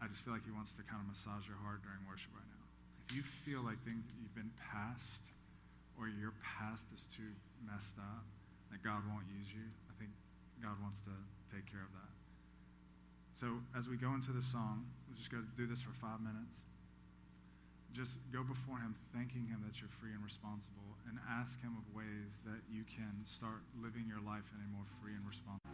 I 0.00 0.08
just 0.12 0.22
feel 0.22 0.36
like 0.36 0.44
He 0.44 0.52
wants 0.52 0.72
to 0.76 0.82
kind 0.84 1.00
of 1.00 1.08
massage 1.08 1.48
your 1.48 1.56
heart 1.64 1.80
during 1.80 2.00
worship 2.04 2.28
right 2.36 2.50
now. 2.52 2.64
If 3.08 3.16
you 3.16 3.22
feel 3.46 3.64
like 3.64 3.80
things 3.86 4.04
that 4.04 4.16
you've 4.20 4.36
been 4.36 4.52
past 4.60 5.24
or 5.96 6.10
your 6.12 6.36
past 6.44 6.84
is 6.92 7.08
too 7.16 7.32
messed 7.64 7.96
up, 7.96 8.24
that 8.74 8.82
God 8.84 9.00
won't 9.08 9.24
use 9.30 9.48
you, 9.48 9.64
I 9.88 9.94
think 9.96 10.12
God 10.60 10.76
wants 10.82 11.00
to 11.08 11.14
take 11.48 11.64
care 11.70 11.80
of 11.80 11.92
that. 11.96 12.12
So 13.40 13.60
as 13.76 13.88
we 13.88 13.96
go 13.96 14.12
into 14.12 14.32
the 14.32 14.44
song, 14.44 14.84
we'll 15.08 15.16
just 15.16 15.32
go 15.32 15.40
do 15.56 15.64
this 15.64 15.80
for 15.80 15.92
five 15.96 16.20
minutes. 16.20 16.52
Just 17.96 18.20
go 18.28 18.44
before 18.44 18.76
Him, 18.76 18.92
thanking 19.16 19.48
Him 19.48 19.64
that 19.64 19.80
you're 19.80 19.92
free 19.96 20.12
and 20.12 20.20
responsible, 20.20 20.96
and 21.08 21.16
ask 21.24 21.56
Him 21.64 21.72
of 21.80 21.84
ways 21.96 22.36
that 22.44 22.60
you 22.68 22.84
can 22.84 23.24
start 23.24 23.64
living 23.80 24.04
your 24.04 24.20
life 24.20 24.44
in 24.52 24.60
a 24.60 24.68
more 24.68 24.84
free 25.00 25.16
and 25.16 25.24
responsible 25.24 25.72